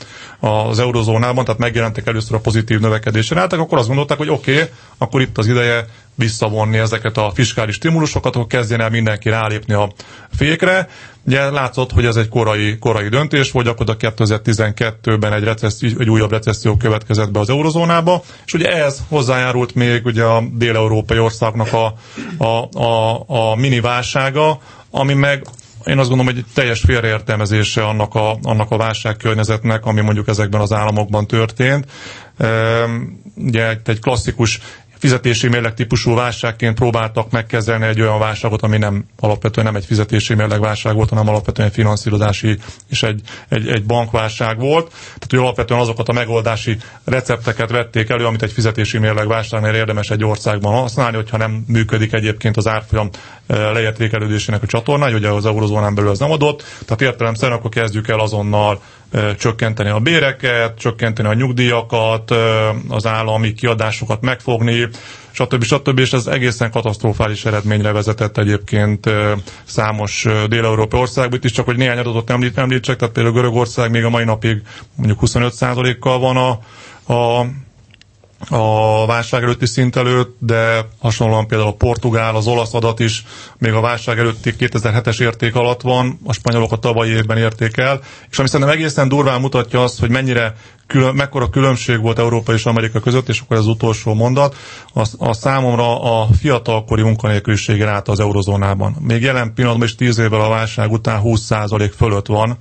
az 0.48 0.79
eurozónában, 0.79 1.46
tehát 1.46 1.60
megjelentek 1.60 2.08
először 2.08 2.36
a 2.36 2.39
pozitív 2.39 2.79
növekedési 2.79 3.34
ráták, 3.34 3.60
akkor 3.60 3.77
azt 3.77 3.88
gondolták, 3.88 4.18
hogy 4.18 4.29
oké, 4.29 4.53
okay, 4.53 4.68
akkor 4.98 5.22
itt 5.22 5.38
az 5.38 5.48
ideje 5.48 5.86
visszavonni 6.19 6.77
ezeket 6.77 7.17
a 7.17 7.31
fiskális 7.33 7.75
stimulusokat, 7.75 8.35
akkor 8.35 8.47
kezdjen 8.47 8.81
el 8.81 8.89
mindenki 8.89 9.29
rálépni 9.29 9.73
a 9.73 9.91
fékre. 10.35 10.88
Ugye 11.25 11.49
látszott, 11.49 11.91
hogy 11.91 12.05
ez 12.05 12.15
egy 12.15 12.29
korai, 12.29 12.77
korai 12.77 13.07
döntés 13.07 13.51
volt, 13.51 13.67
akkor 13.67 13.85
2012-ben 13.99 15.33
egy, 15.33 15.43
recesszió, 15.43 15.89
egy 15.99 16.09
újabb 16.09 16.31
recesszió 16.31 16.75
következett 16.77 17.31
be 17.31 17.39
az 17.39 17.49
eurozónába, 17.49 18.21
és 18.45 18.53
ugye 18.53 18.67
ez 18.85 18.97
hozzájárult 19.07 19.75
még 19.75 20.05
ugye 20.05 20.23
a 20.23 20.43
dél-európai 20.53 21.19
országnak 21.19 21.73
a, 21.73 21.93
a, 22.43 22.79
a, 22.79 23.23
a 23.27 23.55
mini 23.55 23.79
válsága, 23.79 24.59
ami 24.91 25.13
meg 25.13 25.43
én 25.85 25.97
azt 25.99 26.09
gondolom, 26.09 26.33
hogy 26.33 26.43
egy 26.47 26.53
teljes 26.53 26.79
félreértelmezése 26.79 27.83
annak 27.85 28.15
a, 28.15 28.38
annak 28.43 28.71
a 28.71 28.77
válságkörnyezetnek, 28.77 29.85
ami 29.85 30.01
mondjuk 30.01 30.27
ezekben 30.27 30.61
az 30.61 30.71
államokban 30.73 31.27
történt. 31.27 31.85
Ugye 33.35 33.77
egy 33.85 33.99
klasszikus 33.99 34.59
fizetési 35.00 35.48
mérleg 35.48 35.74
típusú 35.74 36.15
válságként 36.15 36.75
próbáltak 36.75 37.32
megkezelni 37.32 37.86
egy 37.86 38.01
olyan 38.01 38.20
válságot, 38.20 38.62
ami 38.62 38.77
nem 38.77 39.06
alapvetően 39.20 39.65
nem 39.65 39.75
egy 39.75 39.86
fizetési 39.86 40.34
mérleg 40.34 40.60
válság 40.60 40.96
volt, 40.96 41.10
hanem 41.10 41.27
alapvetően 41.27 41.72
finanszírozási 41.72 42.58
és 42.89 43.03
egy, 43.03 43.22
egy, 43.50 43.68
egy 43.68 43.86
bankválság 43.86 44.60
volt. 44.60 44.88
Tehát, 44.89 45.27
hogy 45.29 45.39
alapvetően 45.39 45.79
azokat 45.79 46.10
a 46.10 46.13
megoldási 46.13 46.77
recepteket 47.03 47.70
vették 47.70 48.10
elő, 48.10 48.25
amit 48.25 48.44
egy 48.44 48.51
fizetési 48.51 48.98
mérleg 48.98 49.27
válságnál 49.27 49.75
érdemes 49.75 50.10
egy 50.10 50.24
országban 50.24 50.74
használni, 50.74 51.15
hogyha 51.15 51.38
nem 51.38 51.63
működik 51.68 52.13
egyébként 52.13 52.58
az 52.58 52.68
árfolyam 52.68 53.10
eh, 53.48 53.72
leértékelődésének 53.74 54.63
a 54.63 54.68
csatorna, 54.68 55.12
hogy 55.12 55.25
az 55.25 55.46
eurozónán 55.46 55.96
belül 55.96 56.10
az 56.10 56.20
nem 56.20 56.32
adott. 56.32 56.63
Tehát 56.86 57.01
értelemszerűen 57.01 57.58
akkor 57.58 57.70
kezdjük 57.70 58.08
el 58.08 58.20
azonnal 58.20 58.82
csökkenteni 59.37 59.89
a 59.89 59.99
béreket, 59.99 60.77
csökkenteni 60.77 61.27
a 61.27 61.33
nyugdíjakat, 61.33 62.31
az 62.87 63.05
állami 63.05 63.53
kiadásokat 63.53 64.21
megfogni, 64.21 64.87
stb. 65.31 65.63
stb. 65.63 65.99
És 65.99 66.13
ez 66.13 66.27
egészen 66.27 66.71
katasztrofális 66.71 67.45
eredményre 67.45 67.91
vezetett 67.91 68.37
egyébként 68.37 69.09
számos 69.63 70.25
dél-európai 70.47 70.99
országban. 70.99 71.37
Itt 71.37 71.43
is 71.45 71.51
csak, 71.51 71.65
hogy 71.65 71.77
néhány 71.77 71.97
adatot 71.97 72.29
említ, 72.29 72.57
említsek, 72.57 72.95
tehát 72.97 73.13
például 73.13 73.35
Görögország 73.35 73.91
még 73.91 74.03
a 74.03 74.09
mai 74.09 74.23
napig 74.23 74.61
mondjuk 74.95 75.19
25%-kal 75.21 76.19
van 76.19 76.37
a, 76.37 76.49
a 77.13 77.45
a 78.48 79.05
válság 79.05 79.43
előtti 79.43 79.65
szint 79.65 79.96
előtt, 79.96 80.36
de 80.39 80.86
hasonlóan 81.00 81.48
például 81.48 81.69
a 81.69 81.74
portugál, 81.75 82.36
az 82.36 82.48
olasz 82.48 82.74
adat 82.74 83.00
is 83.00 83.25
még 83.58 83.74
a 83.74 83.81
válság 83.81 84.19
előtti 84.19 84.53
2007-es 84.60 85.22
érték 85.22 85.55
alatt 85.55 85.81
van, 85.81 86.19
a 86.25 86.34
spanyolok 86.34 86.72
a 86.72 86.75
tavalyi 86.77 87.12
évben 87.12 87.38
érték 87.38 87.77
el, 87.77 88.00
és 88.29 88.39
ami 88.39 88.48
szerintem 88.48 88.75
egészen 88.75 89.08
durván 89.10 89.41
mutatja 89.41 89.84
azt, 89.84 90.00
hogy 90.00 90.10
mennyire 90.10 90.55
külön, 90.88 91.15
mekkora 91.15 91.50
különbség 91.50 92.01
volt 92.01 92.19
Európa 92.19 92.53
és 92.53 92.65
Amerika 92.65 93.00
között, 93.00 93.29
és 93.29 93.39
akkor 93.39 93.58
az 93.58 93.67
utolsó 93.67 94.13
mondat, 94.13 94.55
a, 94.93 95.05
a 95.17 95.34
számomra 95.34 96.01
a 96.22 96.27
fiatalkori 96.39 97.01
munkanélküliség 97.01 97.81
ráta 97.81 98.12
az 98.12 98.19
eurozónában. 98.19 98.96
Még 99.00 99.22
jelen 99.22 99.53
pillanatban 99.53 99.88
is 99.88 99.96
10 99.96 100.17
évvel 100.17 100.41
a 100.41 100.50
válság 100.50 100.91
után 100.91 101.22
20% 101.24 101.91
fölött 101.98 102.25
van, 102.27 102.58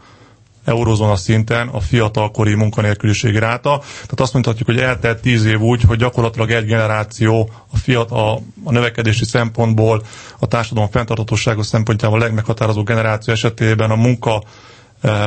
eurozóna 0.68 1.16
szinten 1.16 1.68
a 1.68 1.80
fiatalkori 1.80 2.54
munkanélküliségi 2.54 3.38
ráta. 3.38 3.78
Tehát 3.78 4.20
azt 4.20 4.32
mondhatjuk, 4.32 4.68
hogy 4.68 4.78
eltelt 4.78 5.20
tíz 5.20 5.44
év 5.44 5.60
úgy, 5.60 5.82
hogy 5.82 5.98
gyakorlatilag 5.98 6.50
egy 6.50 6.64
generáció 6.66 7.50
a, 7.72 7.76
fiat, 7.76 8.10
a, 8.10 8.34
a 8.64 8.70
növekedési 8.72 9.24
szempontból, 9.24 10.02
a 10.38 10.46
társadalom 10.46 10.88
fenntarthatósága 10.90 11.62
szempontjából 11.62 12.20
a 12.20 12.22
legmeghatározó 12.22 12.82
generáció 12.82 13.32
esetében 13.32 13.90
a 13.90 13.96
munka 13.96 14.42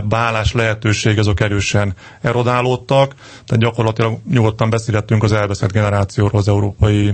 bálás 0.04 0.52
lehetőség 0.54 1.20
azok 1.20 1.40
erősen 1.40 1.96
erodálódtak, 2.22 3.16
tehát 3.46 3.64
gyakorlatilag 3.64 4.18
nyugodtan 4.30 4.70
beszélhetünk 4.70 5.24
az 5.24 5.32
elveszett 5.32 5.72
generációról 5.72 6.40
az 6.40 6.48
Európai 6.48 7.14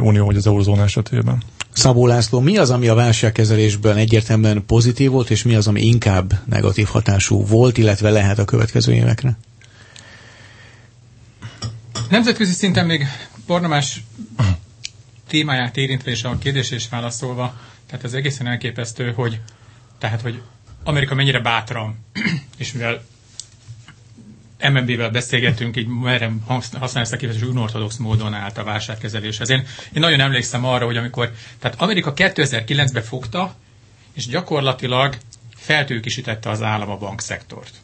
Unió 0.00 0.26
vagy 0.26 0.36
az 0.36 0.46
Eurozóna 0.46 0.82
esetében. 0.82 1.42
Szabó 1.72 2.06
László, 2.06 2.40
mi 2.40 2.56
az, 2.56 2.70
ami 2.70 2.88
a 2.88 2.94
válságkezelésben 2.94 3.96
egyértelműen 3.96 4.66
pozitív 4.66 5.10
volt, 5.10 5.30
és 5.30 5.42
mi 5.42 5.54
az, 5.54 5.66
ami 5.66 5.80
inkább 5.82 6.32
negatív 6.46 6.86
hatású 6.86 7.46
volt, 7.46 7.78
illetve 7.78 8.10
lehet 8.10 8.38
a 8.38 8.44
következő 8.44 8.92
évekre? 8.92 9.36
Nemzetközi 12.08 12.52
szinten 12.52 12.86
még 12.86 13.06
Barnamás 13.46 14.04
témáját 15.28 15.76
érintve 15.76 16.10
és 16.10 16.24
a 16.24 16.38
kérdésre 16.38 16.76
is 16.76 16.88
válaszolva, 16.88 17.60
tehát 17.86 18.04
ez 18.04 18.12
egészen 18.12 18.46
elképesztő, 18.46 19.12
hogy 19.12 19.40
tehát, 19.98 20.20
hogy 20.20 20.42
Amerika 20.84 21.14
mennyire 21.14 21.40
bátran, 21.40 22.04
és 22.56 22.72
mivel 22.72 23.02
MNB-vel 24.70 25.10
beszélgetünk, 25.10 25.76
így 25.76 25.86
merem 25.86 26.44
használni 26.46 27.00
ezt 27.00 27.12
a 27.12 27.16
kifejezést, 27.16 27.50
unortodox 27.50 27.96
módon 27.96 28.34
állt 28.34 28.58
a 28.58 28.64
válságkezeléshez. 28.64 29.50
Én, 29.50 29.58
én 29.92 30.00
nagyon 30.00 30.20
emlékszem 30.20 30.64
arra, 30.64 30.84
hogy 30.84 30.96
amikor, 30.96 31.32
tehát 31.58 31.80
Amerika 31.80 32.12
2009-ben 32.16 33.02
fogta, 33.02 33.54
és 34.14 34.26
gyakorlatilag 34.26 35.16
feltőkisítette 35.56 36.50
az 36.50 36.62
állam 36.62 36.90
a 36.90 36.96
bankszektort. 36.96 37.74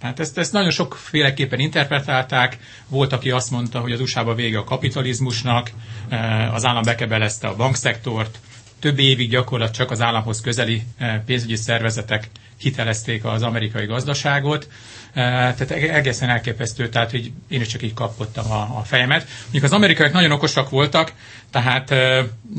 Tehát 0.00 0.20
ezt, 0.20 0.38
ezt 0.38 0.52
nagyon 0.52 0.70
sokféleképpen 0.70 1.58
interpretálták. 1.58 2.58
Volt, 2.88 3.12
aki 3.12 3.30
azt 3.30 3.50
mondta, 3.50 3.80
hogy 3.80 3.92
az 3.92 4.00
USA-ban 4.00 4.34
vége 4.36 4.58
a 4.58 4.64
kapitalizmusnak, 4.64 5.70
eh, 6.08 6.54
az 6.54 6.64
állam 6.64 6.82
bekebelezte 6.82 7.48
a 7.48 7.56
bankszektort, 7.56 8.38
több 8.78 8.98
évig 8.98 9.30
gyakorlat 9.30 9.72
csak 9.72 9.90
az 9.90 10.00
államhoz 10.00 10.40
közeli 10.40 10.82
eh, 10.96 11.20
pénzügyi 11.26 11.56
szervezetek 11.56 12.28
hitelezték 12.58 13.24
az 13.24 13.42
amerikai 13.42 13.86
gazdaságot. 13.86 14.68
Tehát 15.18 15.70
egészen 15.70 16.28
elképesztő, 16.28 16.88
tehát 16.88 17.10
hogy 17.10 17.32
én 17.48 17.60
is 17.60 17.66
csak 17.66 17.82
így 17.82 17.94
kapottam 17.94 18.50
a, 18.50 18.60
a 18.60 18.82
fejemet. 18.84 19.26
Mondjuk 19.42 19.64
az 19.64 19.72
amerikaiak 19.72 20.12
nagyon 20.12 20.30
okosak 20.30 20.70
voltak, 20.70 21.12
tehát 21.50 21.90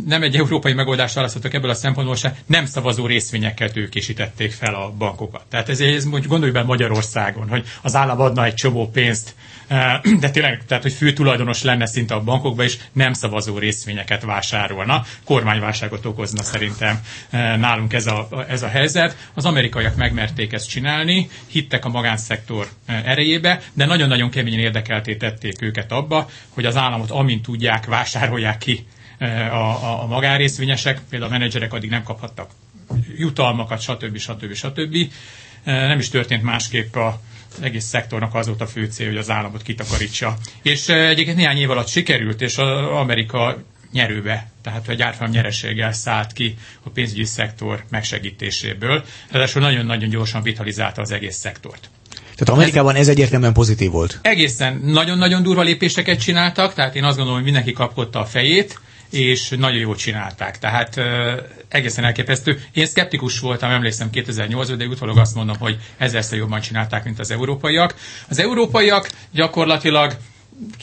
nem 0.05 0.23
egy 0.23 0.35
európai 0.35 0.73
megoldást 0.73 1.15
választottak 1.15 1.53
ebből 1.53 1.69
a 1.69 1.73
szempontból 1.73 2.15
se, 2.15 2.35
nem 2.45 2.65
szavazó 2.65 3.05
részvényekkel 3.05 3.71
tőkésítették 3.71 4.51
fel 4.51 4.73
a 4.75 4.91
bankokat. 4.97 5.43
Tehát 5.49 5.69
ez, 5.69 5.79
ez 5.79 6.03
mondjuk 6.03 6.31
gondolj 6.31 6.51
be 6.51 6.63
Magyarországon, 6.63 7.49
hogy 7.49 7.65
az 7.81 7.95
állam 7.95 8.19
adna 8.21 8.45
egy 8.45 8.53
csomó 8.53 8.89
pénzt 8.89 9.35
de 10.19 10.29
tényleg, 10.31 10.65
tehát, 10.65 10.83
hogy 10.83 10.93
fő 10.93 11.13
tulajdonos 11.13 11.63
lenne 11.63 11.85
szinte 11.85 12.13
a 12.13 12.23
bankokban, 12.23 12.65
és 12.65 12.77
nem 12.93 13.13
szavazó 13.13 13.57
részvényeket 13.57 14.23
vásárolna. 14.23 15.03
Kormányválságot 15.23 16.05
okozna 16.05 16.43
szerintem 16.43 16.99
nálunk 17.59 17.93
ez 17.93 18.07
a, 18.07 18.27
ez 18.47 18.63
a 18.63 18.67
helyzet. 18.67 19.17
Az 19.33 19.45
amerikaiak 19.45 19.95
megmerték 19.95 20.53
ezt 20.53 20.69
csinálni, 20.69 21.29
hittek 21.47 21.85
a 21.85 21.89
magánszektor 21.89 22.67
erejébe, 22.85 23.61
de 23.73 23.85
nagyon-nagyon 23.85 24.29
keményen 24.29 24.59
érdekelté 24.59 25.15
tették 25.15 25.61
őket 25.61 25.91
abba, 25.91 26.29
hogy 26.49 26.65
az 26.65 26.77
államot 26.77 27.11
amint 27.11 27.43
tudják, 27.43 27.85
vásárolják 27.85 28.57
ki 28.57 28.85
a, 29.19 29.23
a, 29.55 30.03
a 30.03 30.05
magánrészvényesek, 30.07 31.01
például 31.09 31.31
a 31.31 31.37
menedzserek 31.37 31.73
addig 31.73 31.89
nem 31.89 32.03
kaphattak 32.03 32.49
jutalmakat, 33.17 33.81
stb. 33.81 34.17
stb. 34.17 34.53
stb. 34.53 34.95
Nem 35.63 35.99
is 35.99 36.09
történt 36.09 36.43
másképp 36.43 36.95
a, 36.95 37.21
az 37.57 37.61
egész 37.61 37.85
szektornak 37.85 38.35
az 38.35 38.47
volt 38.47 38.61
a 38.61 38.67
fő 38.67 38.85
cél, 38.85 39.07
hogy 39.07 39.17
az 39.17 39.29
államot 39.29 39.61
kitakarítsa. 39.61 40.37
És 40.61 40.89
egyébként 40.89 41.37
néhány 41.37 41.57
év 41.57 41.69
alatt 41.69 41.87
sikerült, 41.87 42.41
és 42.41 42.57
az 42.57 42.67
Amerika 42.91 43.63
nyerőbe, 43.91 44.51
tehát 44.61 44.89
egy 44.89 45.01
árfolyam 45.01 45.31
nyereséggel 45.31 45.91
szállt 45.91 46.33
ki 46.33 46.55
a 46.83 46.89
pénzügyi 46.89 47.23
szektor 47.23 47.83
megsegítéséből. 47.89 49.03
Ráadásul 49.31 49.61
nagyon-nagyon 49.61 50.09
gyorsan 50.09 50.41
vitalizálta 50.41 51.01
az 51.01 51.11
egész 51.11 51.35
szektort. 51.35 51.89
Tehát 52.35 52.49
Amerikában 52.49 52.95
ez, 52.95 53.01
ez 53.01 53.07
egyértelműen 53.07 53.53
pozitív 53.53 53.91
volt. 53.91 54.19
Egészen 54.21 54.81
nagyon-nagyon 54.83 55.43
durva 55.43 55.61
lépéseket 55.61 56.19
csináltak, 56.19 56.73
tehát 56.73 56.95
én 56.95 57.03
azt 57.03 57.15
gondolom, 57.15 57.35
hogy 57.41 57.43
mindenki 57.51 57.71
kapkodta 57.71 58.19
a 58.19 58.25
fejét, 58.25 58.79
és 59.11 59.49
nagyon 59.49 59.79
jól 59.79 59.95
csinálták. 59.95 60.59
Tehát 60.59 60.95
uh, 60.95 61.05
egészen 61.67 62.03
elképesztő. 62.03 62.61
Én 62.73 62.85
szkeptikus 62.85 63.39
voltam, 63.39 63.69
emlékszem 63.71 64.09
2008 64.09 64.67
de 64.77 64.85
utólag 64.85 65.17
azt 65.17 65.35
mondom, 65.35 65.57
hogy 65.57 65.77
ezerszer 65.97 66.37
jobban 66.37 66.61
csinálták, 66.61 67.03
mint 67.03 67.19
az 67.19 67.31
európaiak. 67.31 67.95
Az 68.29 68.39
európaiak 68.39 69.09
gyakorlatilag 69.31 70.17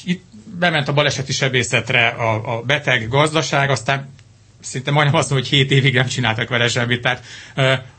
itt 0.05 0.25
bement 0.59 0.89
a 0.89 0.93
baleseti 0.93 1.33
sebészetre 1.33 2.07
a, 2.09 2.57
a 2.57 2.63
beteg 2.63 3.09
gazdaság, 3.09 3.71
aztán 3.71 4.15
szinte 4.61 4.91
majdnem 4.91 5.15
azt 5.15 5.31
mondom, 5.31 5.49
hogy 5.49 5.59
7 5.59 5.71
évig 5.71 5.95
nem 5.95 6.07
csináltak 6.07 6.49
vele 6.49 6.69
semmit. 6.69 7.01
Tehát 7.01 7.25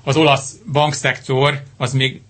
az 0.04 0.16
olasz 0.16 0.54
bankszektor 0.72 1.62
az 1.78 1.94
még 1.94 2.22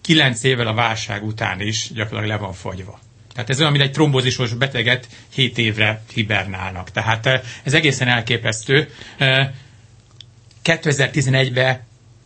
9 0.00 0.42
évvel 0.42 0.66
a 0.66 0.74
válság 0.74 1.24
után 1.24 1.60
is 1.60 1.90
gyakorlatilag 1.94 2.38
le 2.38 2.44
van 2.46 2.52
fagyva. 2.52 2.98
Tehát 3.34 3.50
ez 3.50 3.60
olyan, 3.60 3.72
mint 3.72 3.84
egy 3.84 3.92
trombózisos 3.92 4.54
beteget 4.54 5.08
7 5.34 5.58
évre 5.58 6.02
hibernálnak. 6.14 6.90
Tehát 6.90 7.26
eh, 7.26 7.40
ez 7.62 7.74
egészen 7.74 8.08
elképesztő. 8.08 8.88
2011-ben 10.64 11.66
eh, 11.66 11.78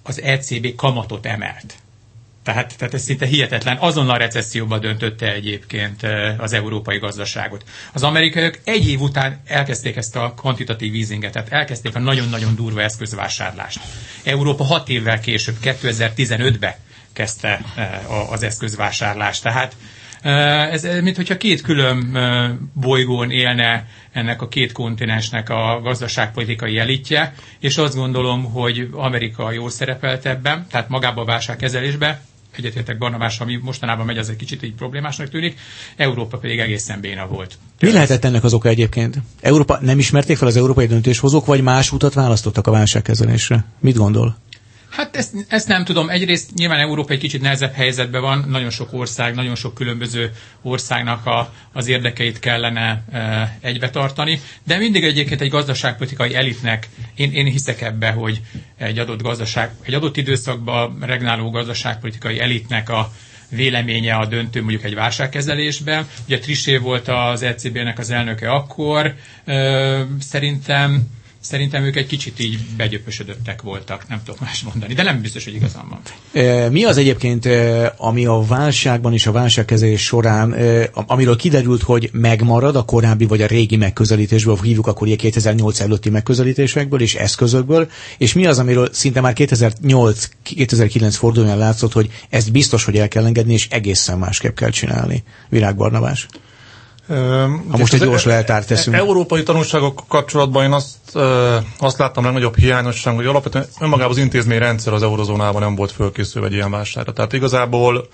az 0.03 0.21
ECB 0.23 0.75
kamatot 0.75 1.27
emelt. 1.27 1.75
Tehát, 2.43 2.75
tehát 2.79 2.95
ez 2.95 3.03
szinte 3.03 3.27
hihetetlen. 3.27 3.77
Azonnal 3.77 4.19
recesszióba 4.19 4.79
döntötte 4.79 5.33
egyébként 5.33 6.03
eh, 6.03 6.41
az 6.41 6.53
európai 6.53 6.99
gazdaságot. 6.99 7.65
Az 7.93 8.03
amerikaiak 8.03 8.61
egy 8.65 8.89
év 8.89 9.01
után 9.01 9.41
elkezdték 9.47 9.97
ezt 9.97 10.17
a 10.17 10.35
kvantitatív 10.37 10.95
easinget, 10.95 11.33
tehát 11.33 11.53
elkezdték 11.53 11.95
a 11.95 11.99
nagyon-nagyon 11.99 12.55
durva 12.55 12.83
eszközvásárlást. 12.83 13.81
Európa 14.25 14.65
hat 14.65 14.89
évvel 14.89 15.21
később, 15.21 15.57
2015-ben 15.63 16.75
kezdte 17.13 17.61
az 18.31 18.43
eszközvásárlást. 18.43 19.43
Tehát 19.43 19.77
ez, 20.31 20.83
mint 21.03 21.17
hogyha 21.17 21.37
két 21.37 21.61
külön 21.61 22.19
bolygón 22.75 23.31
élne 23.31 23.87
ennek 24.13 24.43
a 24.43 24.49
két 24.49 24.73
kontinensnek 24.73 25.49
a 25.51 25.81
gazdaságpolitikai 25.83 26.79
elitje, 26.79 27.35
és 27.61 27.77
azt 27.79 27.95
gondolom, 27.95 28.45
hogy 28.45 28.89
Amerika 28.93 29.53
jól 29.53 29.71
szerepelt 29.71 30.27
ebben, 30.27 30.67
tehát 30.71 30.89
magába 30.89 31.21
a 31.21 31.25
válságkezelésbe, 31.25 32.21
egyetértek 32.57 32.99
Barnabás, 32.99 33.41
ami 33.41 33.59
mostanában 33.63 34.07
megy, 34.07 34.19
az 34.19 34.29
egy 34.29 34.37
kicsit 34.37 34.63
így 34.63 34.75
problémásnak 34.75 35.29
tűnik, 35.29 35.59
Európa 35.97 36.39
pedig 36.39 36.59
egészen 36.59 37.01
béna 37.01 37.27
volt. 37.27 37.59
Mi 37.81 37.93
lehetett 37.93 38.25
ennek 38.25 38.45
az 38.45 38.55
oka 38.55 38.69
egyébként? 38.69 39.17
Európa 39.41 39.79
nem 39.81 39.99
ismerték 39.99 40.37
fel 40.37 40.49
az 40.49 40.57
európai 40.57 40.87
döntéshozók, 40.87 41.47
vagy 41.47 41.63
más 41.63 41.93
utat 41.93 42.15
választottak 42.15 42.67
a 42.67 42.71
válságkezelésre? 42.71 43.65
Mit 43.81 43.97
gondol? 43.97 44.37
Hát 44.97 45.17
ezt, 45.17 45.35
ezt 45.49 45.69
nem 45.69 45.85
tudom. 45.85 46.09
Egyrészt 46.11 46.55
nyilván 46.55 46.79
Európa 46.79 47.13
egy 47.13 47.19
kicsit 47.19 47.41
nehezebb 47.41 47.73
helyzetben 47.73 48.21
van, 48.21 48.45
nagyon 48.49 48.71
sok 48.71 48.93
ország, 48.93 49.35
nagyon 49.35 49.55
sok 49.55 49.75
különböző 49.75 50.31
országnak 50.63 51.27
a, 51.27 51.53
az 51.73 51.89
érdekeit 51.89 52.39
kellene 52.39 53.05
e, 53.13 53.57
egybe 53.61 53.91
tartani, 53.91 54.41
de 54.65 54.77
mindig 54.79 55.05
egyébként 55.05 55.41
egy 55.41 55.49
gazdaságpolitikai 55.51 56.35
elitnek, 56.35 56.89
én, 57.15 57.33
én 57.33 57.47
hiszek 57.47 57.81
ebbe, 57.81 58.11
hogy 58.11 58.41
egy 58.77 58.99
adott 58.99 59.23
gazdaság, 59.23 59.71
egy 59.83 59.95
adott 59.95 60.17
időszakban 60.17 60.99
regnáló 61.01 61.51
gazdaságpolitikai 61.51 62.41
elitnek 62.41 62.89
a 62.89 63.13
véleménye 63.49 64.15
a 64.15 64.27
döntő 64.27 64.61
mondjuk 64.61 64.85
egy 64.85 64.95
válságkezelésben. 64.95 66.09
Ugye 66.27 66.39
Trisé 66.39 66.77
volt 66.77 67.09
az 67.09 67.43
ECB-nek 67.43 67.99
az 67.99 68.11
elnöke 68.11 68.51
akkor, 68.51 69.15
szerintem 70.21 71.07
Szerintem 71.45 71.85
ők 71.85 71.97
egy 71.97 72.07
kicsit 72.07 72.41
így 72.41 72.59
begyöpösödöttek 72.77 73.63
voltak, 73.63 74.09
nem 74.09 74.21
tudom 74.25 74.41
más 74.45 74.63
mondani, 74.63 74.95
de 74.95 75.03
nem 75.03 75.21
biztos, 75.21 75.45
hogy 75.45 75.55
igazán 75.55 75.85
van. 75.89 76.01
Mi 76.71 76.85
az 76.85 76.97
egyébként, 76.97 77.49
ami 77.97 78.27
a 78.27 78.45
válságban 78.49 79.13
és 79.13 79.27
a 79.27 79.33
válságkezelés 79.33 80.05
során, 80.05 80.55
amiről 80.93 81.37
kiderült, 81.37 81.83
hogy 81.83 82.11
megmarad 82.13 82.77
a 82.77 82.83
korábbi 82.83 83.27
vagy 83.27 83.43
a 83.43 83.47
régi 83.47 83.77
megközelítésből, 83.77 84.59
hívjuk 84.63 84.87
akkor 84.87 85.07
ilyen 85.07 85.19
2008 85.19 85.81
előtti 85.81 86.11
megközelítésekből 86.11 87.01
és 87.01 87.15
eszközökből, 87.15 87.91
és 88.19 88.33
mi 88.33 88.47
az, 88.47 88.59
amiről 88.59 88.89
szinte 88.93 89.21
már 89.21 89.33
2008-2009 89.37 91.09
fordulóan 91.11 91.59
látszott, 91.59 91.93
hogy 91.93 92.11
ezt 92.29 92.53
biztos, 92.53 92.85
hogy 92.85 92.97
el 92.97 93.09
kell 93.09 93.25
engedni, 93.25 93.53
és 93.53 93.69
egészen 93.71 94.19
másképp 94.19 94.57
kell 94.57 94.71
csinálni. 94.71 95.23
Virág 95.49 95.77
Barnabás. 95.77 96.27
Ha 97.09 97.77
most 97.79 97.93
egy 97.93 98.01
gyors 98.01 98.25
leltárt 98.25 98.67
teszünk. 98.67 98.97
Európai 98.97 99.43
tanulságok 99.43 100.03
kapcsolatban 100.09 100.65
én 100.65 100.73
azt, 100.73 101.17
azt 101.79 101.99
láttam 101.99 102.25
legnagyobb 102.25 102.57
hiányosság, 102.57 103.15
hogy 103.15 103.27
alapvetően 103.27 103.67
önmagában 103.81 104.11
az 104.13 104.19
intézményrendszer 104.19 104.93
az 104.93 105.03
eurozónában 105.03 105.63
nem 105.63 105.75
volt 105.75 105.93
fölkészülve 105.93 106.47
egy 106.49 106.53
ilyen 106.55 106.71
válságra. 106.71 107.13
Tehát 107.13 107.33
igazából 107.33 108.09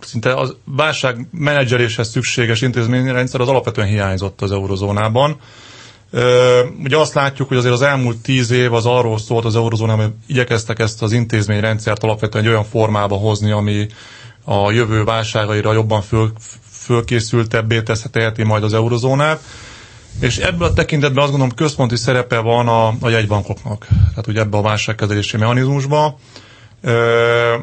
szinte 0.00 0.32
a 0.32 0.48
válság 0.64 1.26
menedzseléshez 1.30 2.08
szükséges 2.08 2.60
intézményrendszer 2.62 3.40
az 3.40 3.48
alapvetően 3.48 3.86
hiányzott 3.88 4.40
az 4.40 4.52
eurozónában. 4.52 5.36
Ugye 6.82 6.96
azt 6.96 7.14
látjuk, 7.14 7.48
hogy 7.48 7.56
azért 7.56 7.74
az 7.74 7.82
elmúlt 7.82 8.16
tíz 8.16 8.50
év 8.50 8.72
az 8.74 8.86
arról 8.86 9.18
szólt 9.18 9.44
az 9.44 9.56
eurozónában, 9.56 10.04
hogy 10.04 10.12
igyekeztek 10.26 10.78
ezt 10.78 11.02
az 11.02 11.12
intézményrendszert 11.12 12.02
alapvetően 12.02 12.44
egy 12.44 12.50
olyan 12.50 12.64
formába 12.64 13.16
hozni, 13.16 13.50
ami 13.50 13.86
a 14.44 14.70
jövő 14.70 15.04
válságaira 15.04 15.72
jobban 15.72 16.02
föl, 16.02 16.32
fölkészültebbé 16.90 17.82
teheti 18.10 18.42
majd 18.44 18.62
az 18.62 18.74
eurozónát. 18.74 19.40
És 20.20 20.36
ebből 20.38 20.68
a 20.68 20.72
tekintetben 20.72 21.22
azt 21.22 21.30
gondolom 21.30 21.54
központi 21.54 21.96
szerepe 21.96 22.38
van 22.38 22.68
a, 22.68 22.86
a 23.00 23.08
jegybankoknak. 23.08 23.86
Tehát 24.08 24.26
ugye 24.26 24.40
ebbe 24.40 24.56
a 24.56 24.62
válságkezelési 24.62 25.36
mechanizmusba. 25.36 26.18
Ö, 26.82 27.54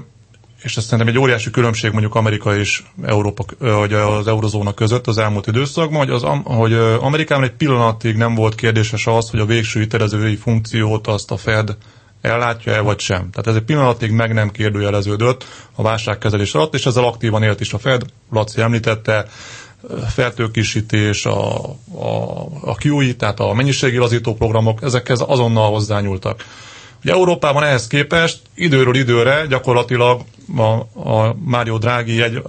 és 0.63 0.77
ez 0.77 0.83
szerintem 0.83 1.07
egy 1.07 1.19
óriási 1.19 1.51
különbség 1.51 1.91
mondjuk 1.91 2.15
Amerika 2.15 2.55
és 2.57 2.83
Európa, 3.03 3.43
vagy 3.59 3.93
az 3.93 4.27
eurozóna 4.27 4.73
között 4.73 5.07
az 5.07 5.17
elmúlt 5.17 5.47
időszakban, 5.47 5.97
hogy, 5.97 6.09
az, 6.09 6.23
hogy 6.43 6.73
Amerikában 6.99 7.43
egy 7.43 7.51
pillanatig 7.55 8.15
nem 8.15 8.35
volt 8.35 8.55
kérdéses 8.55 9.07
az, 9.07 9.29
hogy 9.29 9.39
a 9.39 9.45
végső 9.45 9.79
hitelezői 9.79 10.35
funkciót 10.35 11.07
azt 11.07 11.31
a 11.31 11.37
Fed 11.37 11.77
ellátja-e 12.21 12.79
vagy 12.79 12.99
sem. 12.99 13.29
Tehát 13.29 13.47
ez 13.47 13.55
egy 13.55 13.61
pillanatig 13.63 14.11
meg 14.11 14.33
nem 14.33 14.49
kérdőjeleződött 14.51 15.45
a 15.75 15.81
válságkezelés 15.81 16.53
alatt, 16.53 16.73
és 16.73 16.85
ezzel 16.85 17.03
aktívan 17.03 17.43
élt 17.43 17.59
is 17.59 17.73
a 17.73 17.77
Fed, 17.77 18.01
Laci 18.31 18.61
említette, 18.61 19.25
feltőkisítés, 20.09 21.25
a, 21.25 21.65
a, 21.95 22.41
a 22.61 22.75
QI, 22.83 23.15
tehát 23.15 23.39
a 23.39 23.53
mennyiségi 23.53 23.97
lazító 23.97 24.33
programok, 24.35 24.81
ezekhez 24.81 25.23
azonnal 25.27 25.69
hozzányúltak. 25.71 26.45
Ugye 27.03 27.13
Európában 27.13 27.63
ehhez 27.63 27.87
képest 27.87 28.39
időről 28.55 28.95
időre 28.95 29.45
gyakorlatilag 29.49 30.21
a, 30.55 30.99
a 31.09 31.35
Mário 31.45 31.77
Draghi 31.77 32.21
egy 32.21 32.41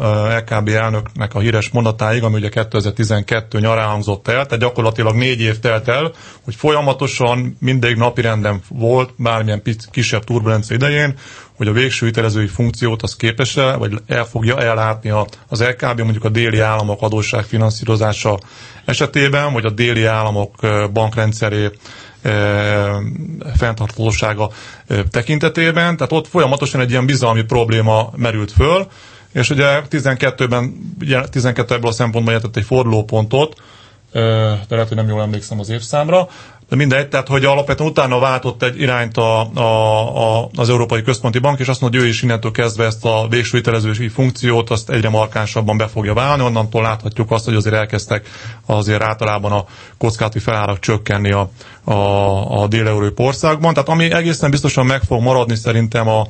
LKB 0.47 0.69
elnöknek 0.69 1.35
a 1.35 1.39
híres 1.41 1.69
mondatáig, 1.69 2.23
ami 2.23 2.35
ugye 2.35 2.49
2012 2.49 3.59
nyarán 3.59 3.89
hangzott 3.89 4.29
el, 4.29 4.47
tehát 4.47 4.59
gyakorlatilag 4.65 5.15
négy 5.15 5.41
év 5.41 5.59
telt 5.59 5.89
el, 5.89 6.13
hogy 6.45 6.55
folyamatosan 6.55 7.57
mindig 7.61 7.97
napirenden 7.97 8.61
volt, 8.69 9.11
bármilyen 9.17 9.63
kisebb 9.91 10.25
turbulencia 10.25 10.77
idején, 10.77 11.15
hogy 11.57 11.69
a 11.69 11.73
végső 11.73 12.07
hitelezői 12.07 12.47
funkciót 12.47 13.03
az 13.03 13.17
képes-e, 13.17 13.77
vagy 13.77 13.93
el 14.07 14.25
fogja 14.25 14.59
ellátni 14.61 15.13
az 15.49 15.63
LKB 15.63 16.01
mondjuk 16.01 16.25
a 16.25 16.29
déli 16.29 16.59
államok 16.61 17.03
adósság 17.03 17.45
finanszírozása 17.45 18.39
esetében, 18.85 19.53
vagy 19.53 19.65
a 19.65 19.71
déli 19.71 20.05
államok 20.05 20.55
bankrendszeré 20.93 21.71
fenntarthatósága 23.57 24.51
tekintetében. 25.11 25.97
Tehát 25.97 26.13
ott 26.13 26.29
folyamatosan 26.29 26.81
egy 26.81 26.91
ilyen 26.91 27.07
bizalmi 27.07 27.43
probléma 27.43 28.11
merült 28.17 28.53
föl, 28.53 28.87
és 29.33 29.51
ugye 29.51 29.83
12-ben, 29.91 30.95
12 31.31 31.75
ebből 31.75 31.91
a 31.91 31.93
szempontból 31.93 32.33
jelentett 32.33 32.57
egy 32.63 32.67
fordulópontot, 32.69 33.61
de 34.13 34.67
lehet, 34.69 34.89
hogy 34.89 34.97
nem 34.97 35.09
jól 35.09 35.21
emlékszem 35.23 35.61
az 35.61 35.69
évszámra, 35.69 36.29
de 36.69 36.77
mindegy, 36.77 37.09
tehát 37.09 37.29
hogy 37.29 37.45
alapvetően 37.45 37.89
utána 37.91 38.19
váltott 38.19 38.63
egy 38.63 38.81
irányt 38.81 39.17
a, 39.17 39.53
a, 39.55 40.41
a, 40.43 40.49
az 40.57 40.69
Európai 40.69 41.03
Központi 41.03 41.39
Bank, 41.39 41.59
és 41.59 41.69
azt 41.69 41.81
mondja, 41.81 42.01
hogy 42.01 42.09
ő 42.09 42.13
is 42.13 42.23
innentől 42.23 42.51
kezdve 42.51 42.85
ezt 42.85 43.05
a 43.05 43.27
végső 43.31 43.57
hitelezősi 43.57 44.09
funkciót 44.09 44.71
azt 44.71 44.91
egyre 44.91 45.09
markánsabban 45.09 45.77
be 45.77 45.87
fogja 45.87 46.15
válni, 46.15 46.43
onnantól 46.43 46.83
láthatjuk 46.83 47.31
azt, 47.31 47.45
hogy 47.45 47.55
azért 47.55 47.75
elkezdtek 47.75 48.29
azért 48.67 49.03
általában 49.03 49.53
a 49.53 49.65
kockázati 49.99 50.39
felárak 50.39 50.79
csökkenni 50.79 51.33
a, 51.33 51.51
a, 51.85 52.63
a 52.63 52.67
dél-európai 52.67 53.27
országban. 53.27 53.73
Tehát 53.75 53.89
ami 53.89 54.13
egészen 54.13 54.51
biztosan 54.51 54.87
meg 54.87 55.03
fog 55.03 55.23
maradni 55.23 55.55
szerintem 55.57 56.09
a, 56.09 56.27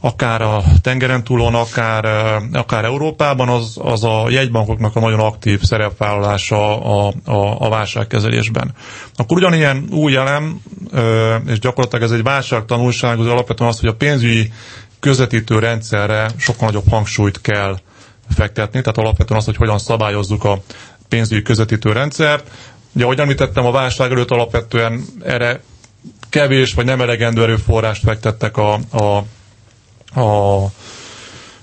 akár 0.00 0.42
a 0.42 0.62
tengeren 0.82 1.24
túlon, 1.24 1.54
akár, 1.54 2.04
akár 2.52 2.84
Európában, 2.84 3.48
az, 3.48 3.76
az 3.82 4.04
a 4.04 4.26
jegybankoknak 4.30 4.96
a 4.96 5.00
nagyon 5.00 5.20
aktív 5.20 5.62
szerepvállalása 5.62 6.80
a, 6.82 7.12
a, 7.24 7.56
a 7.60 7.68
válságkezelésben. 7.68 8.74
Akkor 9.16 9.36
ugyanilyen 9.36 9.86
új 9.90 10.16
elem, 10.16 10.60
és 11.46 11.58
gyakorlatilag 11.58 12.04
ez 12.04 12.10
egy 12.10 12.22
válságtanulság, 12.22 13.18
az 13.18 13.26
alapvetően 13.26 13.70
az, 13.70 13.80
hogy 13.80 13.88
a 13.88 13.94
pénzügyi 13.94 14.52
közvetítő 15.00 15.58
rendszerre 15.58 16.30
sokkal 16.36 16.66
nagyobb 16.68 16.88
hangsúlyt 16.90 17.40
kell 17.40 17.78
fektetni, 18.34 18.80
tehát 18.80 18.98
alapvetően 18.98 19.38
az, 19.40 19.44
hogy 19.46 19.56
hogyan 19.56 19.78
szabályozzuk 19.78 20.44
a 20.44 20.58
pénzügyi 21.08 21.42
közvetítő 21.42 21.92
rendszert. 21.92 22.50
Ugye, 22.92 23.04
ahogy 23.04 23.18
említettem, 23.18 23.66
a 23.66 23.70
válság 23.70 24.10
előtt 24.10 24.30
alapvetően 24.30 25.04
erre 25.24 25.60
kevés 26.30 26.74
vagy 26.74 26.84
nem 26.84 27.00
elegendő 27.00 27.42
erőforrást 27.42 28.02
fektettek 28.02 28.56
a, 28.56 28.72
a 28.74 29.24
a, 30.16 30.64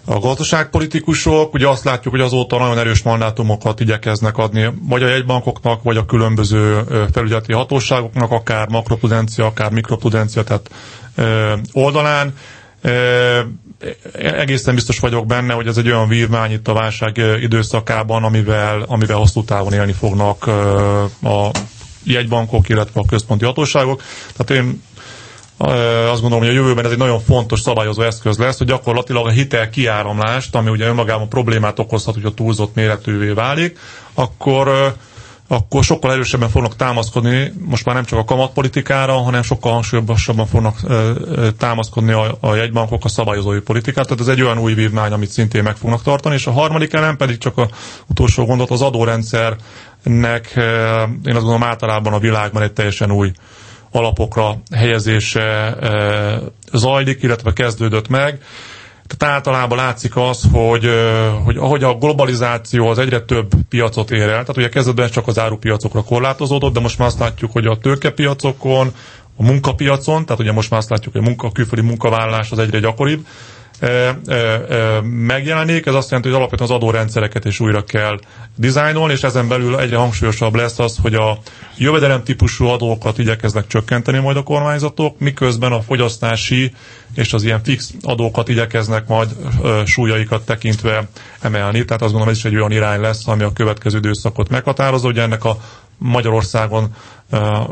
a 0.06 0.20
gazdaságpolitikusok. 0.20 1.54
Ugye 1.54 1.68
azt 1.68 1.84
látjuk, 1.84 2.14
hogy 2.14 2.24
azóta 2.24 2.58
nagyon 2.58 2.78
erős 2.78 3.02
mandátumokat 3.02 3.80
igyekeznek 3.80 4.38
adni 4.38 4.70
vagy 4.82 5.04
a 5.04 5.08
jegybankoknak, 5.08 5.84
vagy 5.84 5.98
a 5.98 6.06
különböző 6.06 6.82
felügyeleti 7.14 7.54
hatóságoknak, 7.54 8.32
akár 8.32 8.68
makroprudencia, 8.70 9.46
akár 9.46 9.72
mikroprudencia, 9.72 10.44
tehát 10.44 10.70
oldalán. 11.74 12.34
Egészen 14.14 14.76
biztos 14.76 15.00
vagyok 15.00 15.26
benne, 15.26 15.54
hogy 15.54 15.68
ez 15.68 15.78
egy 15.78 15.88
olyan 15.88 16.08
vívmány 16.08 16.52
itt 16.52 16.68
a 16.68 16.74
válság 16.74 17.18
időszakában, 17.42 18.24
amivel, 18.24 18.82
amivel 18.88 19.18
hosszú 19.18 19.44
távon 19.44 19.74
élni 19.74 19.92
fognak 19.94 20.48
a 21.24 21.50
jegybankok, 22.04 22.70
illetve 22.70 23.00
a 23.00 23.06
központi 23.06 23.46
hatóságok. 23.46 24.02
Tehát 24.36 24.64
én 24.64 24.82
azt 26.12 26.22
gondolom, 26.22 26.40
hogy 26.40 26.56
a 26.56 26.60
jövőben 26.60 26.86
ez 26.86 26.92
egy 26.92 26.98
nagyon 26.98 27.20
fontos 27.20 27.60
szabályozó 27.60 28.02
eszköz 28.02 28.38
lesz, 28.38 28.58
hogy 28.58 28.68
gyakorlatilag 28.68 29.26
a 29.26 29.30
hitel 29.30 29.70
kiáramlást, 29.70 30.56
ami 30.56 30.70
ugye 30.70 30.88
önmagában 30.88 31.30
problémát 31.30 31.80
okozhat, 31.80 32.14
hogy 32.14 32.26
a 32.26 32.34
túlzott 32.34 32.76
méretűvé 32.76 33.30
válik, 33.30 33.80
akkor 34.14 34.96
akkor 35.48 35.84
sokkal 35.84 36.12
erősebben 36.12 36.50
fognak 36.50 36.76
támaszkodni, 36.76 37.54
most 37.66 37.86
már 37.86 37.96
nem 37.96 38.04
csak 38.04 38.20
a 38.20 38.24
kamatpolitikára, 38.24 39.14
hanem 39.14 39.42
sokkal 39.42 39.72
hangsúlyosabban 39.72 40.46
fognak 40.46 40.80
támaszkodni 41.58 42.12
a, 42.12 42.38
a 42.40 42.56
jegybankok 42.56 43.06
a 43.06 43.08
szabályozói 43.10 43.60
politikát. 43.60 44.06
Tehát 44.06 44.22
ez 44.22 44.28
egy 44.28 44.42
olyan 44.42 44.58
új 44.58 44.74
vívmány, 44.74 45.12
amit 45.12 45.30
szintén 45.30 45.64
meg 45.64 45.76
fognak 45.76 46.04
tartani, 46.04 46.36
és 46.36 46.48
a 46.48 46.52
harmadik 46.52 46.94
elem 46.94 47.18
pedig 47.18 47.38
csak 47.38 47.58
a 47.58 47.68
utolsó 48.08 48.46
gondot 48.46 48.70
az 48.70 48.82
adórendszernek, 48.82 50.52
én 50.56 51.36
azt 51.36 51.44
gondolom 51.44 51.64
általában 51.64 52.14
a 52.14 52.20
világban 52.20 52.62
egy 52.62 52.74
teljesen 52.74 53.12
új 53.12 53.32
alapokra 53.96 54.58
helyezése 54.76 55.42
e, 55.42 56.42
zajlik, 56.74 57.24
illetve 57.24 57.54
kezdődött 57.54 58.08
meg. 58.08 58.42
Tehát 59.08 59.36
általában 59.36 59.78
látszik 59.78 60.16
az, 60.18 60.44
hogy, 60.52 60.86
e, 60.86 61.28
hogy 61.30 61.58
ahogy 61.58 61.84
a 61.84 61.94
globalizáció 61.94 62.88
az 62.88 62.98
egyre 63.00 63.20
több 63.22 63.52
piacot 63.70 64.12
ér 64.12 64.22
el, 64.22 64.28
tehát 64.28 64.58
ugye 64.58 64.70
kezdetben 64.70 65.10
csak 65.10 65.28
az 65.28 65.40
árupiacokra 65.40 66.04
korlátozódott, 66.04 66.74
de 66.74 66.80
most 66.80 66.98
már 66.98 67.08
azt 67.08 67.20
látjuk, 67.20 67.52
hogy 67.52 67.66
a 67.66 67.78
tőkepiacokon, 67.78 68.94
a 69.38 69.44
munkapiacon, 69.44 70.26
tehát 70.26 70.42
ugye 70.42 70.52
most 70.52 70.70
már 70.70 70.80
azt 70.80 70.90
látjuk, 70.90 71.14
hogy 71.14 71.24
a, 71.24 71.26
munka, 71.28 71.48
a 71.48 71.52
külföldi 71.52 71.86
munkavállalás 71.88 72.52
az 72.52 72.60
egyre 72.60 72.80
gyakoribb, 72.80 73.26
megjelenik. 75.04 75.86
Ez 75.86 75.94
azt 75.94 76.08
jelenti, 76.10 76.30
hogy 76.30 76.38
alapvetően 76.38 76.70
az 76.70 76.76
adórendszereket 76.76 77.46
is 77.46 77.60
újra 77.60 77.84
kell 77.84 78.20
dizájnolni, 78.56 79.14
és 79.14 79.24
ezen 79.24 79.48
belül 79.48 79.80
egyre 79.80 79.98
hangsúlyosabb 79.98 80.56
lesz 80.56 80.80
az, 80.80 80.98
hogy 81.02 81.14
a 81.14 81.38
jövedelem 81.78 82.24
típusú 82.24 82.66
adókat 82.66 83.18
igyekeznek 83.18 83.68
csökkenteni 83.68 84.20
majd 84.20 84.38
a 84.38 84.44
kormányzatok, 84.44 85.20
miközben 85.20 85.72
a 85.72 85.82
fogyasztási 85.82 86.72
és 87.16 87.34
az 87.34 87.44
ilyen 87.44 87.64
fix 87.64 87.94
adókat 88.02 88.50
igyekeznek 88.50 89.08
majd 89.08 89.30
súlyaikat 89.86 90.46
tekintve 90.46 91.08
emelni. 91.40 91.86
Tehát 91.86 92.02
azt 92.02 92.12
gondolom, 92.12 92.30
ez 92.30 92.38
is 92.38 92.46
egy 92.46 92.56
olyan 92.56 92.72
irány 92.72 93.00
lesz, 93.00 93.28
ami 93.28 93.44
a 93.44 93.54
következő 93.54 93.98
időszakot 93.98 94.50
meghatározó, 94.50 95.06
hogy 95.06 95.18
ennek 95.20 95.44
a 95.44 95.58
Magyarországon 96.04 96.94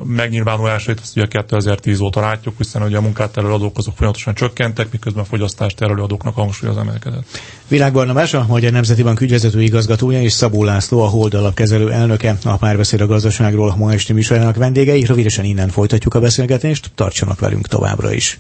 megnyilvánulásait 0.04 1.00
azt 1.00 1.18
ugye 1.18 1.28
2010 1.28 2.00
óta 2.00 2.20
látjuk, 2.20 2.58
hiszen 2.58 2.82
ugye 2.84 2.98
a 2.98 3.02
munkát 3.02 3.38
adók 3.38 3.78
azok 3.78 3.96
folyamatosan 3.96 4.34
csökkentek, 4.34 4.92
miközben 4.92 5.24
a 5.24 5.26
fogyasztást 5.26 5.82
adóknak 5.82 6.38
a 6.38 6.42
hangsúly 6.42 6.70
az 6.70 6.78
emelkedett. 6.78 7.26
Világ 7.68 7.94
Barnabás, 7.94 8.34
a 8.34 8.46
Magyar 8.48 8.72
Nemzeti 8.72 9.04
Bank 9.04 9.22
ügyvezető 9.22 9.62
igazgatója 9.62 10.22
és 10.22 10.32
Szabó 10.32 10.64
László, 10.64 11.02
a 11.02 11.08
Hold 11.08 11.34
alapkezelő 11.34 11.92
elnöke, 11.92 12.38
a 12.44 12.58
párbeszéd 12.58 13.02
a 13.02 13.08
gazdaságról 13.08 13.76
ma 13.78 13.92
esti 13.92 14.14
műsorának 14.14 14.56
vendégei. 14.56 15.04
Rövidesen 15.06 15.46
innen 15.46 15.70
folytatjuk 15.70 16.14
a 16.14 16.20
beszélgetést, 16.20 16.92
tartsanak 16.96 17.40
velünk 17.40 17.68
továbbra 17.68 18.14
is. 18.14 18.40